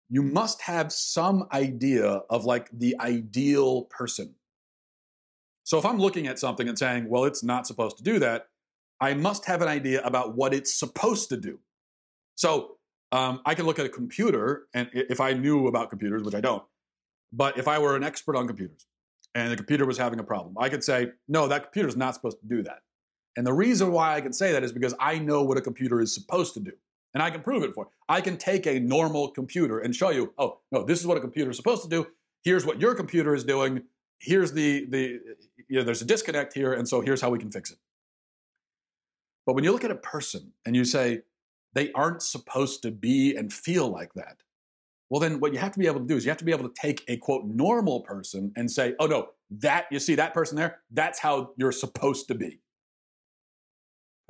you 0.09 0.21
must 0.21 0.61
have 0.61 0.91
some 0.91 1.47
idea 1.51 2.05
of 2.29 2.45
like 2.45 2.69
the 2.71 2.95
ideal 2.99 3.83
person. 3.83 4.35
So 5.63 5.77
if 5.77 5.85
I'm 5.85 5.97
looking 5.97 6.27
at 6.27 6.39
something 6.39 6.67
and 6.67 6.77
saying, 6.77 7.09
well, 7.09 7.25
it's 7.25 7.43
not 7.43 7.67
supposed 7.67 7.97
to 7.97 8.03
do 8.03 8.19
that, 8.19 8.47
I 8.99 9.13
must 9.13 9.45
have 9.45 9.61
an 9.61 9.67
idea 9.67 10.01
about 10.03 10.35
what 10.35 10.53
it's 10.53 10.77
supposed 10.77 11.29
to 11.29 11.37
do. 11.37 11.59
So 12.35 12.77
um, 13.13 13.41
I 13.45 13.53
can 13.53 13.67
look 13.67 13.77
at 13.77 13.85
a 13.85 13.89
computer, 13.89 14.63
and 14.73 14.89
if 14.91 15.21
I 15.21 15.33
knew 15.33 15.67
about 15.67 15.91
computers, 15.91 16.23
which 16.23 16.33
I 16.33 16.41
don't, 16.41 16.63
but 17.31 17.59
if 17.59 17.67
I 17.67 17.77
were 17.77 17.95
an 17.95 18.03
expert 18.03 18.35
on 18.35 18.47
computers 18.47 18.87
and 19.35 19.51
the 19.51 19.55
computer 19.55 19.85
was 19.85 19.99
having 19.99 20.19
a 20.19 20.23
problem, 20.23 20.55
I 20.59 20.67
could 20.67 20.83
say, 20.83 21.11
no, 21.27 21.47
that 21.47 21.65
computer 21.65 21.87
is 21.87 21.95
not 21.95 22.15
supposed 22.15 22.39
to 22.39 22.47
do 22.47 22.63
that. 22.63 22.79
And 23.37 23.45
the 23.45 23.53
reason 23.53 23.91
why 23.91 24.15
I 24.15 24.21
can 24.21 24.33
say 24.33 24.51
that 24.53 24.63
is 24.63 24.71
because 24.71 24.95
I 24.99 25.19
know 25.19 25.43
what 25.43 25.57
a 25.57 25.61
computer 25.61 26.01
is 26.01 26.11
supposed 26.13 26.55
to 26.55 26.59
do. 26.59 26.71
And 27.13 27.21
I 27.21 27.29
can 27.29 27.41
prove 27.41 27.61
it 27.61 27.75
for 27.75 27.85
you. 27.85 27.91
I 28.09 28.19
can 28.19 28.35
take 28.35 28.65
a 28.65 28.79
normal 28.79 29.29
computer 29.29 29.77
and 29.77 29.95
show 29.95 30.09
you, 30.09 30.33
oh, 30.39 30.61
no, 30.71 30.83
this 30.83 30.99
is 30.99 31.05
what 31.05 31.15
a 31.15 31.21
computer 31.21 31.51
is 31.51 31.57
supposed 31.57 31.83
to 31.83 31.89
do. 31.89 32.07
Here's 32.43 32.65
what 32.65 32.81
your 32.81 32.95
computer 32.95 33.35
is 33.35 33.43
doing. 33.43 33.83
Here's 34.19 34.53
the, 34.53 34.87
the 34.89 35.19
you 35.67 35.77
know, 35.77 35.83
there's 35.83 36.01
a 36.01 36.05
disconnect 36.05 36.53
here, 36.53 36.73
and 36.73 36.87
so 36.87 37.01
here's 37.01 37.21
how 37.21 37.29
we 37.29 37.37
can 37.37 37.51
fix 37.51 37.69
it. 37.69 37.77
But 39.45 39.53
when 39.53 39.63
you 39.63 39.71
look 39.71 39.83
at 39.83 39.91
a 39.91 39.95
person 39.95 40.53
and 40.65 40.75
you 40.75 40.83
say, 40.83 41.21
they 41.73 41.91
aren't 41.93 42.21
supposed 42.21 42.81
to 42.83 42.91
be 42.91 43.35
and 43.35 43.51
feel 43.51 43.87
like 43.87 44.13
that, 44.13 44.37
well, 45.09 45.19
then 45.19 45.39
what 45.39 45.53
you 45.53 45.59
have 45.59 45.71
to 45.73 45.79
be 45.79 45.85
able 45.85 45.99
to 45.99 46.07
do 46.07 46.15
is 46.15 46.25
you 46.25 46.31
have 46.31 46.39
to 46.39 46.45
be 46.45 46.51
able 46.51 46.67
to 46.67 46.73
take 46.73 47.03
a 47.07 47.17
quote 47.17 47.45
normal 47.45 48.01
person 48.01 48.51
and 48.55 48.71
say, 48.71 48.95
oh 48.99 49.05
no, 49.05 49.27
that, 49.51 49.85
you 49.91 49.99
see 49.99 50.15
that 50.15 50.33
person 50.33 50.55
there? 50.55 50.79
That's 50.89 51.19
how 51.19 51.51
you're 51.55 51.71
supposed 51.71 52.27
to 52.29 52.35
be. 52.35 52.61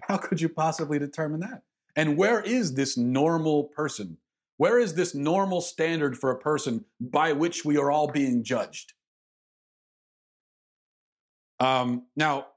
How 0.01 0.17
could 0.17 0.41
you 0.41 0.49
possibly 0.49 0.99
determine 0.99 1.39
that? 1.39 1.61
And 1.95 2.17
where 2.17 2.41
is 2.41 2.73
this 2.73 2.97
normal 2.97 3.65
person? 3.65 4.17
Where 4.57 4.77
is 4.77 4.93
this 4.95 5.15
normal 5.15 5.61
standard 5.61 6.17
for 6.17 6.31
a 6.31 6.37
person 6.37 6.83
by 6.99 7.31
which 7.31 7.63
we 7.63 7.77
are 7.77 7.89
all 7.89 8.07
being 8.07 8.43
judged? 8.43 8.93
Um, 11.59 12.07
now, 12.15 12.47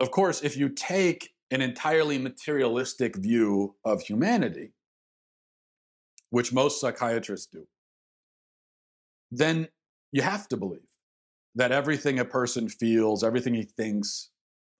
of 0.00 0.10
course, 0.10 0.42
if 0.42 0.56
you 0.56 0.68
take 0.68 1.30
an 1.50 1.60
entirely 1.60 2.18
materialistic 2.18 3.16
view 3.16 3.74
of 3.84 4.02
humanity, 4.02 4.72
which 6.30 6.52
most 6.52 6.80
psychiatrists 6.80 7.46
do, 7.46 7.66
then 9.30 9.68
you 10.12 10.22
have 10.22 10.48
to 10.48 10.56
believe 10.56 10.80
that 11.54 11.72
everything 11.72 12.18
a 12.18 12.24
person 12.24 12.68
feels, 12.68 13.24
everything 13.24 13.54
he 13.54 13.64
thinks, 13.64 14.30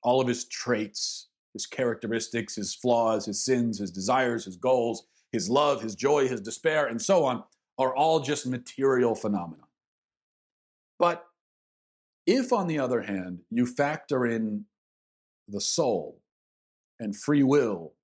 all 0.03 0.21
of 0.21 0.29
his 0.29 0.47
traits, 0.47 1.29
his 1.53 1.67
characteristics, 1.67 2.55
his 2.55 2.75
flaws, 2.75 3.27
his 3.27 3.45
sins, 3.45 3.79
his 3.79 3.91
desires, 3.91 4.45
his 4.45 4.57
goals, 4.57 5.07
his 5.33 5.49
love, 5.49 5.83
his 5.83 5.95
joy, 5.95 6.29
his 6.29 6.41
despair, 6.41 6.87
and 6.87 7.01
so 7.01 7.25
on, 7.25 7.43
are 7.79 7.95
all 7.95 8.21
just 8.21 8.47
material 8.47 9.15
phenomena. 9.15 9.65
But 10.99 11.25
if, 12.27 12.53
on 12.53 12.67
the 12.67 12.79
other 12.79 13.03
hand, 13.03 13.41
you 13.51 13.67
factor 13.67 14.27
in 14.27 14.67
the 15.49 15.61
soul 15.61 16.20
and 17.01 17.17
free 17.17 17.43
will 17.43 17.95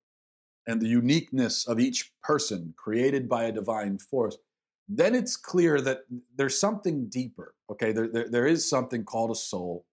and 0.67 0.81
the 0.81 0.87
uniqueness 0.87 1.65
of 1.67 1.79
each 1.79 2.11
person 2.21 2.73
created 2.75 3.29
by 3.29 3.45
a 3.45 3.51
divine 3.51 3.97
force, 3.97 4.37
then 4.89 5.15
it's 5.15 5.37
clear 5.37 5.79
that 5.81 5.99
there's 6.35 6.59
something 6.59 7.07
deeper. 7.07 7.55
Okay, 7.71 7.91
there, 7.93 8.07
there, 8.07 8.29
there 8.29 8.47
is 8.47 8.69
something 8.69 9.05
called 9.05 9.31
a 9.31 9.35
soul 9.35 9.85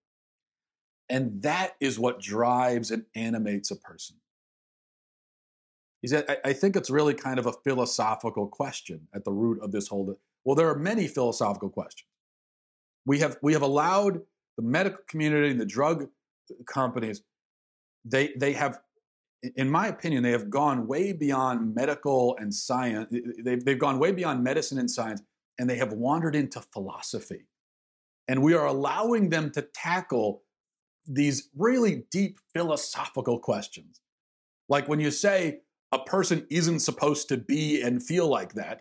and 1.08 1.42
that 1.42 1.74
is 1.80 1.98
what 1.98 2.20
drives 2.20 2.90
and 2.90 3.04
animates 3.14 3.70
a 3.70 3.76
person. 3.76 4.16
He 6.00 6.08
said, 6.08 6.24
I, 6.28 6.50
I 6.50 6.52
think 6.52 6.76
it's 6.76 6.90
really 6.90 7.14
kind 7.14 7.38
of 7.38 7.46
a 7.46 7.52
philosophical 7.64 8.46
question 8.46 9.06
at 9.14 9.24
the 9.24 9.32
root 9.32 9.60
of 9.62 9.72
this 9.72 9.88
whole. 9.88 10.18
Well, 10.44 10.56
there 10.56 10.68
are 10.68 10.78
many 10.78 11.06
philosophical 11.06 11.68
questions. 11.68 12.08
We 13.06 13.18
have 13.18 13.36
we 13.42 13.52
have 13.52 13.62
allowed 13.62 14.20
the 14.56 14.62
medical 14.62 15.00
community 15.08 15.50
and 15.50 15.60
the 15.60 15.66
drug 15.66 16.08
companies, 16.66 17.22
they 18.04 18.32
they 18.36 18.52
have, 18.52 18.80
in 19.56 19.70
my 19.70 19.88
opinion, 19.88 20.22
they 20.22 20.30
have 20.30 20.50
gone 20.50 20.86
way 20.86 21.12
beyond 21.12 21.74
medical 21.74 22.36
and 22.38 22.54
science. 22.54 23.08
Eh, 23.12 23.18
eh, 23.18 23.32
they've, 23.42 23.64
they've 23.64 23.78
gone 23.78 23.98
way 23.98 24.12
beyond 24.12 24.42
medicine 24.42 24.78
and 24.78 24.90
science, 24.90 25.22
and 25.58 25.68
they 25.68 25.76
have 25.76 25.92
wandered 25.92 26.34
into 26.34 26.60
philosophy. 26.60 27.46
And 28.28 28.42
we 28.42 28.54
are 28.54 28.66
allowing 28.66 29.28
them 29.28 29.50
to 29.52 29.62
tackle 29.62 30.42
these 31.06 31.50
really 31.56 32.04
deep 32.10 32.38
philosophical 32.54 33.38
questions. 33.38 34.00
Like 34.68 34.88
when 34.88 35.00
you 35.00 35.10
say 35.10 35.60
a 35.92 35.98
person 35.98 36.46
isn't 36.50 36.80
supposed 36.80 37.28
to 37.28 37.36
be 37.36 37.82
and 37.82 38.02
feel 38.02 38.28
like 38.28 38.54
that, 38.54 38.80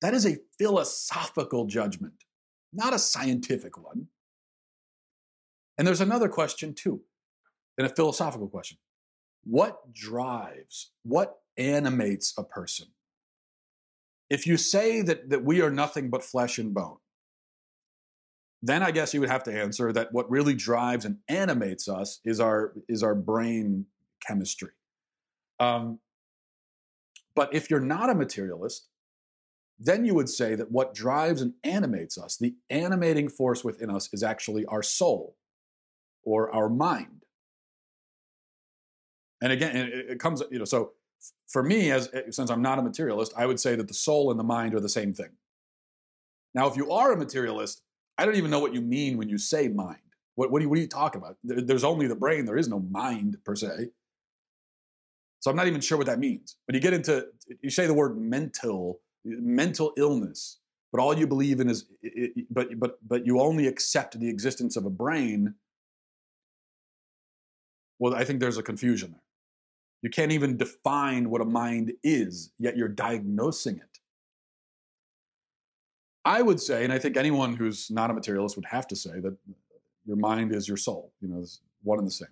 that 0.00 0.14
is 0.14 0.26
a 0.26 0.38
philosophical 0.58 1.66
judgment, 1.66 2.24
not 2.72 2.94
a 2.94 2.98
scientific 2.98 3.82
one. 3.82 4.08
And 5.76 5.86
there's 5.86 6.00
another 6.00 6.28
question 6.28 6.72
too, 6.72 7.02
and 7.76 7.86
a 7.86 7.94
philosophical 7.94 8.48
question. 8.48 8.78
What 9.44 9.92
drives, 9.92 10.90
what 11.02 11.36
animates 11.56 12.34
a 12.36 12.44
person? 12.44 12.88
If 14.30 14.46
you 14.46 14.56
say 14.56 15.02
that, 15.02 15.30
that 15.30 15.44
we 15.44 15.60
are 15.60 15.70
nothing 15.70 16.10
but 16.10 16.24
flesh 16.24 16.58
and 16.58 16.74
bone, 16.74 16.96
then 18.62 18.82
I 18.82 18.90
guess 18.90 19.12
you 19.12 19.20
would 19.20 19.28
have 19.28 19.44
to 19.44 19.52
answer 19.52 19.92
that 19.92 20.12
what 20.12 20.30
really 20.30 20.54
drives 20.54 21.04
and 21.04 21.18
animates 21.28 21.86
us 21.86 22.20
is 22.24 22.40
our 22.40 22.72
is 22.88 23.02
our 23.02 23.14
brain 23.14 23.84
chemistry. 24.26 24.70
Um, 25.60 25.98
but 27.36 27.54
if 27.54 27.68
you're 27.68 27.80
not 27.80 28.08
a 28.08 28.14
materialist, 28.14 28.88
then 29.78 30.06
you 30.06 30.14
would 30.14 30.30
say 30.30 30.54
that 30.54 30.70
what 30.70 30.94
drives 30.94 31.42
and 31.42 31.52
animates 31.62 32.16
us, 32.16 32.38
the 32.38 32.54
animating 32.70 33.28
force 33.28 33.64
within 33.64 33.90
us, 33.90 34.08
is 34.14 34.22
actually 34.22 34.64
our 34.66 34.82
soul 34.82 35.36
or 36.22 36.50
our 36.54 36.70
mind. 36.70 37.23
And 39.44 39.52
again, 39.52 39.76
it, 39.92 40.18
comes, 40.18 40.42
you 40.50 40.58
know, 40.58 40.64
so 40.64 40.92
for 41.48 41.62
me, 41.62 41.90
as 41.90 42.08
eh, 42.14 42.22
since 42.30 42.50
I'm 42.50 42.62
not 42.62 42.78
a 42.78 42.82
materialist, 42.82 43.34
I 43.36 43.44
would 43.44 43.60
say 43.60 43.76
that 43.76 43.86
the 43.86 43.94
soul 43.94 44.30
and 44.30 44.40
the 44.40 44.44
mind 44.44 44.74
are 44.74 44.80
the 44.80 44.88
same 44.88 45.12
thing. 45.12 45.28
Now, 46.54 46.66
if 46.66 46.78
you 46.78 46.90
are 46.90 47.12
a 47.12 47.16
materialist, 47.16 47.82
I 48.16 48.24
don't 48.24 48.36
even 48.36 48.50
know 48.50 48.58
what 48.58 48.72
you 48.72 48.80
mean 48.80 49.18
when 49.18 49.28
you 49.28 49.36
say 49.36 49.68
mind. 49.68 49.98
What, 50.36 50.50
what, 50.50 50.60
are, 50.60 50.62
you, 50.62 50.70
what 50.70 50.78
are 50.78 50.80
you 50.80 50.88
talking 50.88 51.20
about? 51.20 51.36
There's 51.44 51.84
only 51.84 52.06
the 52.06 52.16
brain. 52.16 52.46
There 52.46 52.56
is 52.56 52.68
no 52.68 52.80
mind 52.80 53.36
per 53.44 53.54
se. 53.54 53.90
So 55.40 55.50
I'm 55.50 55.56
not 55.58 55.66
even 55.66 55.82
sure 55.82 55.98
what 55.98 56.06
that 56.06 56.18
means. 56.18 56.56
But 56.66 56.74
you 56.74 56.80
get 56.80 56.94
into, 56.94 57.26
you 57.60 57.68
say 57.68 57.86
the 57.86 57.92
word 57.92 58.18
mental, 58.18 59.02
mental 59.26 59.92
illness, 59.98 60.60
but 60.90 61.02
all 61.02 61.18
you 61.18 61.26
believe 61.26 61.60
in 61.60 61.68
is, 61.68 61.84
but 62.50 62.80
but 62.80 62.98
but 63.06 63.26
you 63.26 63.40
only 63.40 63.66
accept 63.66 64.18
the 64.18 64.28
existence 64.28 64.74
of 64.76 64.86
a 64.86 64.90
brain. 64.90 65.54
Well, 67.98 68.14
I 68.14 68.24
think 68.24 68.40
there's 68.40 68.56
a 68.56 68.62
confusion 68.62 69.12
there. 69.12 69.23
You 70.04 70.10
can't 70.10 70.32
even 70.32 70.58
define 70.58 71.30
what 71.30 71.40
a 71.40 71.46
mind 71.46 71.94
is, 72.02 72.52
yet 72.58 72.76
you're 72.76 72.88
diagnosing 72.88 73.76
it. 73.78 73.98
I 76.26 76.42
would 76.42 76.60
say, 76.60 76.84
and 76.84 76.92
I 76.92 76.98
think 76.98 77.16
anyone 77.16 77.56
who's 77.56 77.90
not 77.90 78.10
a 78.10 78.12
materialist 78.12 78.54
would 78.56 78.66
have 78.66 78.86
to 78.88 78.96
say 78.96 79.18
that 79.20 79.34
your 80.04 80.18
mind 80.18 80.54
is 80.54 80.68
your 80.68 80.76
soul. 80.76 81.10
You 81.22 81.28
know, 81.28 81.40
it's 81.40 81.62
one 81.82 81.98
and 81.98 82.06
the 82.06 82.10
same. 82.10 82.28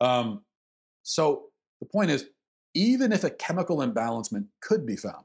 Um, 0.00 0.42
so 1.04 1.44
the 1.78 1.86
point 1.86 2.10
is, 2.10 2.26
even 2.74 3.12
if 3.12 3.22
a 3.22 3.30
chemical 3.30 3.76
imbalancement 3.76 4.46
could 4.60 4.84
be 4.84 4.96
found, 4.96 5.24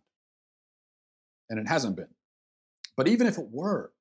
and 1.50 1.58
it 1.58 1.68
hasn't 1.68 1.96
been, 1.96 2.14
but 2.96 3.08
even 3.08 3.26
if 3.26 3.40
it 3.40 3.48
were, 3.50 3.92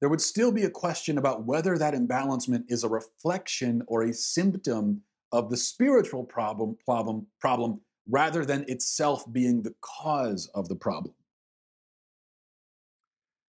there 0.00 0.08
would 0.08 0.20
still 0.20 0.52
be 0.52 0.62
a 0.62 0.70
question 0.70 1.18
about 1.18 1.46
whether 1.46 1.76
that 1.78 1.94
imbalancement 1.94 2.62
is 2.68 2.84
a 2.84 2.88
reflection 2.88 3.82
or 3.88 4.04
a 4.04 4.14
symptom 4.14 5.02
of 5.34 5.50
the 5.50 5.56
spiritual 5.56 6.22
problem, 6.22 6.78
problem, 6.84 7.26
problem 7.40 7.80
rather 8.08 8.44
than 8.44 8.64
itself 8.68 9.24
being 9.32 9.62
the 9.62 9.74
cause 9.80 10.48
of 10.54 10.68
the 10.68 10.76
problem. 10.76 11.14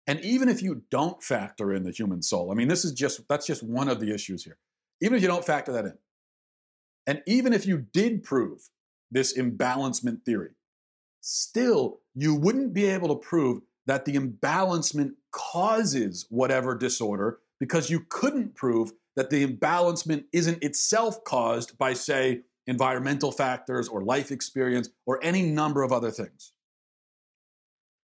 And 0.06 0.20
even 0.20 0.48
if 0.48 0.62
you 0.62 0.82
don't 0.90 1.20
factor 1.22 1.72
in 1.72 1.82
the 1.82 1.90
human 1.90 2.22
soul, 2.22 2.52
I 2.52 2.54
mean, 2.54 2.68
this 2.68 2.84
is 2.84 2.92
just, 2.92 3.26
that's 3.28 3.46
just 3.46 3.64
one 3.64 3.88
of 3.88 3.98
the 3.98 4.14
issues 4.14 4.44
here. 4.44 4.58
Even 5.00 5.16
if 5.16 5.22
you 5.22 5.28
don't 5.28 5.44
factor 5.44 5.72
that 5.72 5.84
in, 5.84 5.98
and 7.06 7.20
even 7.26 7.52
if 7.52 7.66
you 7.66 7.78
did 7.78 8.22
prove 8.22 8.68
this 9.10 9.36
imbalancement 9.36 10.24
theory, 10.24 10.50
still 11.20 12.00
you 12.14 12.34
wouldn't 12.34 12.72
be 12.72 12.84
able 12.84 13.08
to 13.08 13.16
prove 13.16 13.60
that 13.86 14.04
the 14.04 14.14
imbalancement 14.14 15.14
causes 15.32 16.26
whatever 16.30 16.76
disorder 16.76 17.38
because 17.58 17.90
you 17.90 18.04
couldn't 18.08 18.54
prove 18.54 18.92
that 19.16 19.30
the 19.30 19.46
imbalancement 19.46 20.24
isn't 20.32 20.62
itself 20.62 21.22
caused 21.24 21.76
by, 21.78 21.92
say, 21.92 22.42
environmental 22.66 23.32
factors 23.32 23.88
or 23.88 24.02
life 24.02 24.30
experience 24.30 24.88
or 25.06 25.22
any 25.22 25.42
number 25.42 25.82
of 25.82 25.92
other 25.92 26.10
things. 26.10 26.52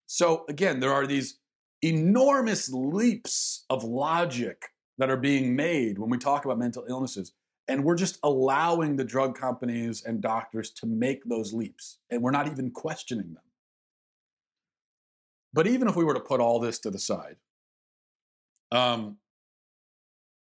So 0.08 0.46
again, 0.50 0.80
there 0.80 0.94
are 0.94 1.06
these 1.06 1.40
enormous 1.82 2.72
leaps 2.72 3.66
of 3.70 3.84
logic 3.84 4.70
that 4.98 5.10
are 5.10 5.18
being 5.18 5.56
made 5.56 6.00
when 6.00 6.10
we 6.10 6.18
talk 6.18 6.46
about 6.46 6.58
mental 6.58 6.86
illnesses. 6.88 7.34
And 7.68 7.84
we're 7.84 7.96
just 7.96 8.20
allowing 8.24 8.96
the 8.96 9.04
drug 9.04 9.38
companies 9.38 10.04
and 10.04 10.22
doctors 10.22 10.70
to 10.72 10.86
make 10.86 11.26
those 11.26 11.52
leaps. 11.52 11.98
And 12.10 12.22
we're 12.22 12.32
not 12.32 12.48
even 12.48 12.72
questioning 12.72 13.34
them. 13.34 13.44
But 15.52 15.68
even 15.68 15.88
if 15.88 15.96
we 15.96 16.04
were 16.04 16.14
to 16.14 16.20
put 16.20 16.40
all 16.40 16.60
this 16.60 16.80
to 16.80 16.92
the 16.92 17.00
side, 17.00 17.38
um, 18.72 19.18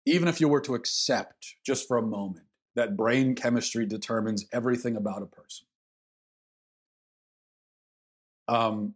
even 0.06 0.28
if 0.28 0.42
you 0.42 0.48
were 0.48 0.62
to 0.62 0.76
accept 0.76 1.56
just 1.66 1.88
for 1.88 1.98
a 1.98 2.02
moment 2.02 2.46
that 2.76 2.98
brain 2.98 3.36
chemistry 3.36 3.86
determines 3.86 4.46
everything 4.52 4.96
about 4.96 5.22
a 5.22 5.26
person, 5.26 5.68
um, 8.48 8.96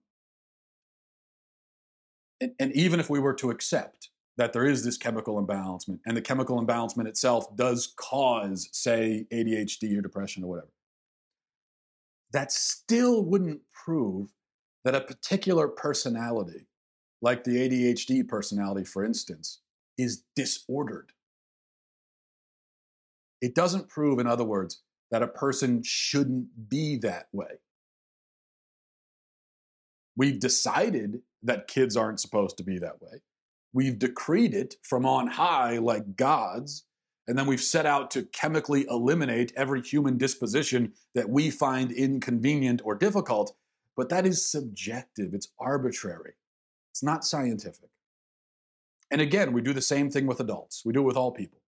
and, 2.41 2.53
and 2.59 2.71
even 2.73 2.99
if 2.99 3.09
we 3.09 3.19
were 3.19 3.33
to 3.33 3.49
accept 3.49 4.09
that 4.37 4.51
there 4.51 4.65
is 4.65 4.83
this 4.83 4.97
chemical 4.97 5.41
imbalancement 5.41 5.99
and 6.05 6.17
the 6.17 6.21
chemical 6.21 6.61
imbalancement 6.63 7.07
itself 7.07 7.55
does 7.55 7.93
cause, 7.95 8.69
say, 8.71 9.25
ADHD 9.31 9.97
or 9.97 10.01
depression 10.01 10.43
or 10.43 10.47
whatever, 10.47 10.71
that 12.31 12.51
still 12.51 13.23
wouldn't 13.23 13.61
prove 13.71 14.29
that 14.83 14.95
a 14.95 15.01
particular 15.01 15.67
personality, 15.67 16.67
like 17.21 17.43
the 17.43 17.55
ADHD 17.55 18.27
personality, 18.27 18.83
for 18.83 19.05
instance, 19.05 19.61
is 19.97 20.23
disordered. 20.35 21.11
It 23.41 23.55
doesn't 23.55 23.89
prove, 23.89 24.19
in 24.19 24.27
other 24.27 24.43
words, 24.43 24.81
that 25.11 25.23
a 25.23 25.27
person 25.27 25.81
shouldn't 25.83 26.69
be 26.69 26.97
that 26.97 27.27
way. 27.31 27.59
We've 30.17 30.39
decided 30.39 31.21
that 31.43 31.67
kids 31.67 31.95
aren't 31.95 32.19
supposed 32.19 32.57
to 32.57 32.63
be 32.63 32.79
that 32.79 33.01
way. 33.01 33.21
We've 33.73 33.99
decreed 33.99 34.53
it 34.53 34.75
from 34.83 35.05
on 35.05 35.27
high 35.27 35.77
like 35.77 36.15
gods, 36.15 36.85
and 37.27 37.37
then 37.37 37.45
we've 37.45 37.61
set 37.61 37.85
out 37.85 38.09
to 38.11 38.23
chemically 38.23 38.85
eliminate 38.89 39.51
every 39.55 39.81
human 39.81 40.17
disposition 40.17 40.93
that 41.13 41.29
we 41.29 41.49
find 41.49 41.91
inconvenient 41.91 42.81
or 42.85 42.95
difficult. 42.95 43.55
But 43.97 44.09
that 44.09 44.25
is 44.25 44.49
subjective, 44.49 45.33
it's 45.33 45.49
arbitrary, 45.59 46.33
it's 46.91 47.03
not 47.03 47.25
scientific. 47.25 47.89
And 49.11 49.21
again, 49.21 49.53
we 49.53 49.61
do 49.61 49.73
the 49.73 49.81
same 49.81 50.09
thing 50.09 50.27
with 50.27 50.39
adults, 50.39 50.83
we 50.85 50.93
do 50.93 51.01
it 51.01 51.05
with 51.05 51.17
all 51.17 51.31
people. 51.31 51.59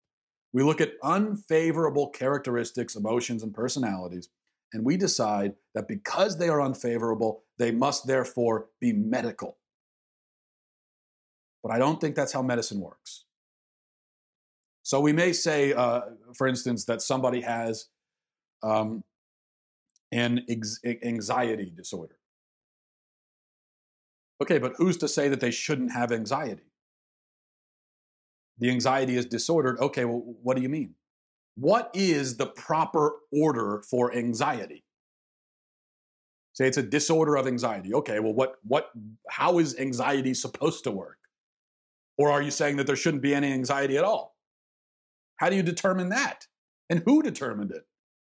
We 0.54 0.64
look 0.64 0.82
at 0.82 0.94
unfavorable 1.04 2.10
characteristics, 2.10 2.96
emotions, 2.96 3.44
and 3.44 3.54
personalities, 3.54 4.30
and 4.74 4.86
we 4.86 4.98
decide 4.98 5.54
that 5.76 5.88
because 5.88 6.38
they 6.38 6.50
are 6.50 6.62
unfavorable, 6.62 7.44
they 7.58 7.72
must 7.72 8.08
therefore 8.08 8.68
be 8.80 8.94
medical. 8.94 9.58
But 11.64 11.72
I 11.72 11.80
don't 11.80 12.00
think 12.00 12.16
that's 12.16 12.34
how 12.34 12.42
medicine 12.42 12.80
works. 12.80 13.26
So 14.84 15.02
we 15.02 15.12
may 15.12 15.34
say, 15.34 15.74
uh, 15.74 16.02
for 16.34 16.48
instance, 16.48 16.86
that 16.86 17.02
somebody 17.02 17.42
has 17.42 17.88
um, 18.64 19.04
an 20.12 20.46
ex- 20.50 20.80
anxiety 21.04 21.74
disorder. 21.76 22.16
Okay, 24.42 24.60
but 24.60 24.74
who's 24.78 24.98
to 24.98 25.08
say 25.08 25.28
that 25.28 25.40
they 25.40 25.52
shouldn't 25.52 25.92
have 25.92 26.12
anxiety? 26.12 26.67
The 28.60 28.70
anxiety 28.70 29.16
is 29.16 29.26
disordered. 29.26 29.80
Okay, 29.80 30.06
well, 30.06 30.24
what 30.42 30.56
do 30.56 30.64
you 30.64 30.70
mean? 30.70 30.96
What 31.56 31.92
is 31.94 32.38
the 32.38 32.48
proper 32.48 33.16
order 33.32 33.84
for 33.90 34.16
anxiety? 34.16 34.84
Say 36.54 36.68
it's 36.68 36.78
a 36.78 36.84
disorder 36.84 37.36
of 37.36 37.46
anxiety. 37.46 37.94
Okay, 37.94 38.20
well, 38.20 38.34
what, 38.34 38.56
what, 38.64 38.90
how 39.30 39.60
is 39.60 39.78
anxiety 39.78 40.34
supposed 40.34 40.84
to 40.86 40.92
work? 40.92 41.18
Or 42.18 42.32
are 42.32 42.42
you 42.42 42.50
saying 42.52 42.78
that 42.78 42.88
there 42.88 42.96
shouldn't 42.96 43.22
be 43.22 43.36
any 43.36 43.52
anxiety 43.54 43.98
at 43.98 44.04
all? 44.04 44.36
How 45.36 45.50
do 45.50 45.56
you 45.56 45.62
determine 45.64 46.10
that? 46.10 46.48
And 46.90 47.04
who 47.06 47.22
determined 47.22 47.72
it? 47.72 47.86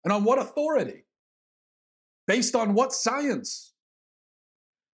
And 0.04 0.12
on 0.12 0.24
what 0.24 0.38
authority? 0.38 1.04
Based 2.26 2.54
on 2.54 2.74
what 2.74 2.92
science? 2.92 3.72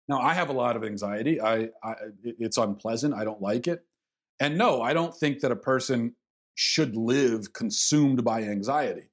Now, 0.09 0.21
I 0.21 0.35
have 0.35 0.49
a 0.49 0.53
lot 0.53 0.77
of 0.77 0.85
anxiety. 0.85 1.41
I, 1.41 1.71
I, 1.83 1.95
it's 2.23 2.59
unpleasant. 2.59 3.15
I 3.15 3.25
don't 3.25 3.43
like 3.43 3.67
it. 3.67 3.85
And 4.41 4.59
no, 4.59 4.83
I 4.83 4.93
don't 4.93 5.15
think 5.15 5.41
that 5.41 5.53
a 5.53 5.57
person 5.57 6.15
should 6.55 6.97
live 6.97 7.53
consumed 7.53 8.25
by 8.25 8.43
anxiety. 8.43 9.11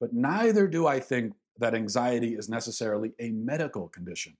But 0.00 0.12
neither 0.12 0.66
do 0.66 0.86
I 0.86 1.00
think 1.00 1.34
that 1.58 1.74
anxiety 1.74 2.34
is 2.34 2.48
necessarily 2.48 3.12
a 3.18 3.30
medical 3.30 3.88
condition. 3.88 4.36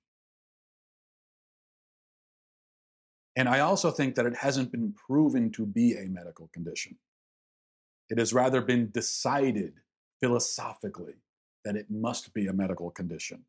And 3.37 3.49
I 3.49 3.61
also 3.61 3.91
think 3.91 4.15
that 4.15 4.27
it 4.27 4.37
hasn't 4.37 4.73
been 4.73 4.95
proven 4.95 5.51
to 5.53 5.67
be 5.67 5.95
a 5.95 6.07
medical 6.09 6.49
condition. 6.53 6.97
It 8.09 8.19
has 8.19 8.33
rather 8.33 8.63
been 8.63 8.91
decided 8.91 9.75
philosophically 10.21 11.15
that 11.65 11.77
it 11.77 11.87
must 11.91 12.33
be 12.33 12.47
a 12.47 12.53
medical 12.53 12.91
condition. 12.91 13.45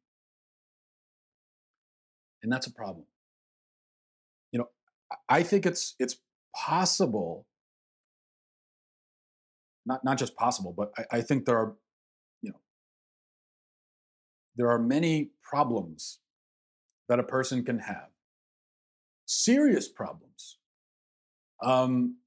And 2.43 2.51
that's 2.51 2.67
a 2.67 2.71
problem. 2.71 3.05
You 4.51 4.59
know, 4.59 4.69
I 5.29 5.43
think 5.43 5.65
it's 5.65 5.95
it's 5.99 6.17
possible, 6.55 7.45
not 9.85 10.03
not 10.03 10.17
just 10.17 10.35
possible, 10.35 10.73
but 10.75 10.91
I, 10.97 11.17
I 11.17 11.21
think 11.21 11.45
there 11.45 11.57
are, 11.57 11.75
you 12.41 12.51
know, 12.51 12.59
there 14.55 14.69
are 14.69 14.79
many 14.79 15.31
problems 15.41 16.19
that 17.09 17.19
a 17.19 17.23
person 17.23 17.63
can 17.63 17.79
have 17.79 18.09
serious 19.27 19.87
problems, 19.87 20.57
um, 21.61 22.17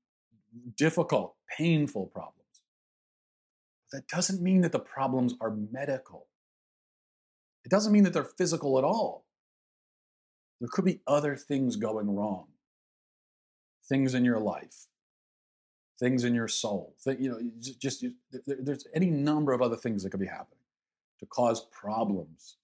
difficult, 0.77 1.35
painful 1.57 2.07
problems. 2.07 2.37
That 3.93 4.07
doesn't 4.07 4.41
mean 4.41 4.61
that 4.61 4.73
the 4.73 4.79
problems 4.79 5.35
are 5.41 5.57
medical. 5.73 6.29
It 7.65 7.71
doesn't 7.71 7.93
mean 7.93 8.05
that 8.05 8.13
they're 8.13 8.25
physical 8.25 8.79
at 8.79 8.85
all. 8.85 9.25
There 10.61 10.69
could 10.71 10.85
be 10.85 11.01
other 11.07 11.37
things 11.37 11.77
going 11.77 12.15
wrong, 12.15 12.49
things 13.91 14.15
in 14.15 14.25
your 14.25 14.39
life, 14.39 14.87
things 15.99 16.25
in 16.25 16.35
your 16.35 16.49
soul. 16.49 16.95
You 17.05 17.29
know, 17.29 17.41
just, 17.59 17.79
just 17.81 18.05
there's 18.47 18.87
any 18.95 19.11
number 19.11 19.53
of 19.53 19.61
other 19.61 19.77
things 19.77 20.03
that 20.03 20.11
could 20.11 20.21
be 20.21 20.27
happening 20.27 20.65
to 21.19 21.27
cause 21.27 21.67
problems 21.71 22.57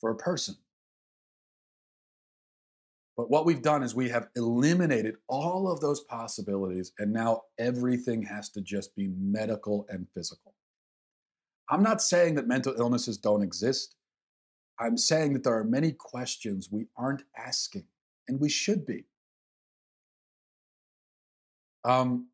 for 0.00 0.10
a 0.10 0.16
person. 0.16 0.56
But 3.16 3.30
what 3.30 3.46
we've 3.46 3.62
done 3.62 3.84
is 3.84 3.94
we 3.94 4.08
have 4.08 4.26
eliminated 4.34 5.18
all 5.28 5.70
of 5.70 5.78
those 5.80 6.00
possibilities, 6.00 6.90
and 6.98 7.12
now 7.12 7.42
everything 7.58 8.22
has 8.24 8.48
to 8.50 8.60
just 8.60 8.96
be 8.96 9.06
medical 9.16 9.86
and 9.88 10.08
physical. 10.14 10.54
I'm 11.70 11.84
not 11.84 12.02
saying 12.02 12.34
that 12.34 12.48
mental 12.48 12.74
illnesses 12.76 13.16
don't 13.16 13.42
exist. 13.42 13.94
I'm 14.80 14.98
saying 14.98 15.34
that 15.34 15.44
there 15.44 15.56
are 15.56 15.64
many 15.64 15.92
questions 15.92 16.68
we 16.72 16.88
aren't 16.96 17.22
asking, 17.36 17.84
and 18.26 18.40
we 18.40 18.48
should 18.48 18.84
be. 18.84 19.04
Um, 21.84 22.28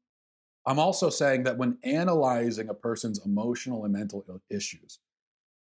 I'm 0.66 0.78
also 0.78 1.10
saying 1.10 1.44
that 1.44 1.58
when 1.58 1.78
analyzing 1.84 2.68
a 2.68 2.74
person's 2.74 3.24
emotional 3.24 3.84
and 3.84 3.92
mental 3.92 4.24
issues, 4.50 4.98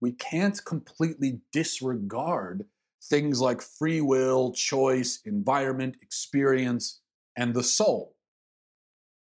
we 0.01 0.13
can't 0.13 0.63
completely 0.65 1.41
disregard 1.53 2.65
things 3.03 3.41
like 3.41 3.63
free 3.63 4.01
will, 4.01 4.53
choice, 4.53 5.21
environment, 5.25 5.97
experience, 6.03 7.01
and 7.37 7.55
the 7.55 7.63
soul. 7.63 8.17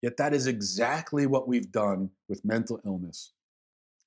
Yet 0.01 0.17
that 0.17 0.33
is 0.33 0.47
exactly 0.47 1.25
what 1.25 1.47
we've 1.47 1.71
done 1.71 2.09
with 2.27 2.43
mental 2.43 2.81
illness. 2.85 3.33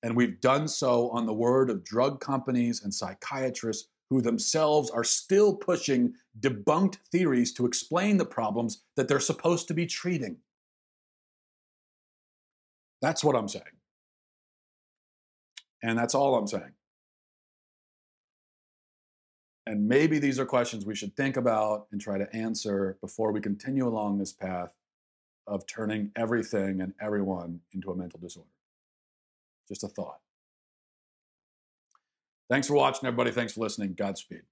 And 0.03 0.17
we've 0.17 0.41
done 0.41 0.69
so 0.69 1.09
on 1.11 1.25
the 1.25 1.33
word 1.33 1.71
of 1.71 1.85
drug 1.85 2.21
companies 2.21 2.83
and 2.83 2.93
psychiatrists 2.93 3.89
who 4.11 4.21
themselves 4.21 4.91
are 4.91 5.05
still 5.05 5.55
pushing 5.55 6.15
debunked 6.41 6.97
theories 7.11 7.53
to 7.55 7.67
explain 7.67 8.17
the 8.17 8.25
problems 8.25 8.83
that 8.97 9.09
they're 9.09 9.21
supposed 9.21 9.69
to 9.69 9.75
be 9.75 9.87
treating. 9.87 10.37
That's 13.01 13.25
what 13.25 13.37
I'm 13.37 13.49
saying. 13.49 13.65
And 15.83 15.99
that's 15.99 16.15
all 16.15 16.37
I'm 16.37 16.47
saying. 16.47 16.73
And 19.67 19.89
maybe 19.89 20.19
these 20.19 20.39
are 20.39 20.47
questions 20.47 20.85
we 20.85 20.95
should 20.95 21.17
think 21.17 21.37
about 21.37 21.87
and 21.91 22.01
try 22.01 22.19
to 22.19 22.35
answer 22.35 22.99
before 23.01 23.33
we 23.33 23.41
continue 23.41 23.87
along 23.89 24.19
this 24.19 24.33
path 24.33 24.73
of 25.47 25.67
turning 25.67 26.11
everything 26.17 26.81
and 26.81 26.93
everyone 27.01 27.61
into 27.73 27.91
a 27.91 27.97
mental 27.97 28.21
disorder. 28.21 28.49
Just 29.69 29.85
a 29.85 29.89
thought. 29.89 30.21
Thanks 32.51 32.67
for 32.67 32.75
watching, 32.75 33.07
everybody. 33.07 33.31
Thanks 33.31 33.53
for 33.53 33.61
listening. 33.61 33.95
Godspeed. 33.95 34.43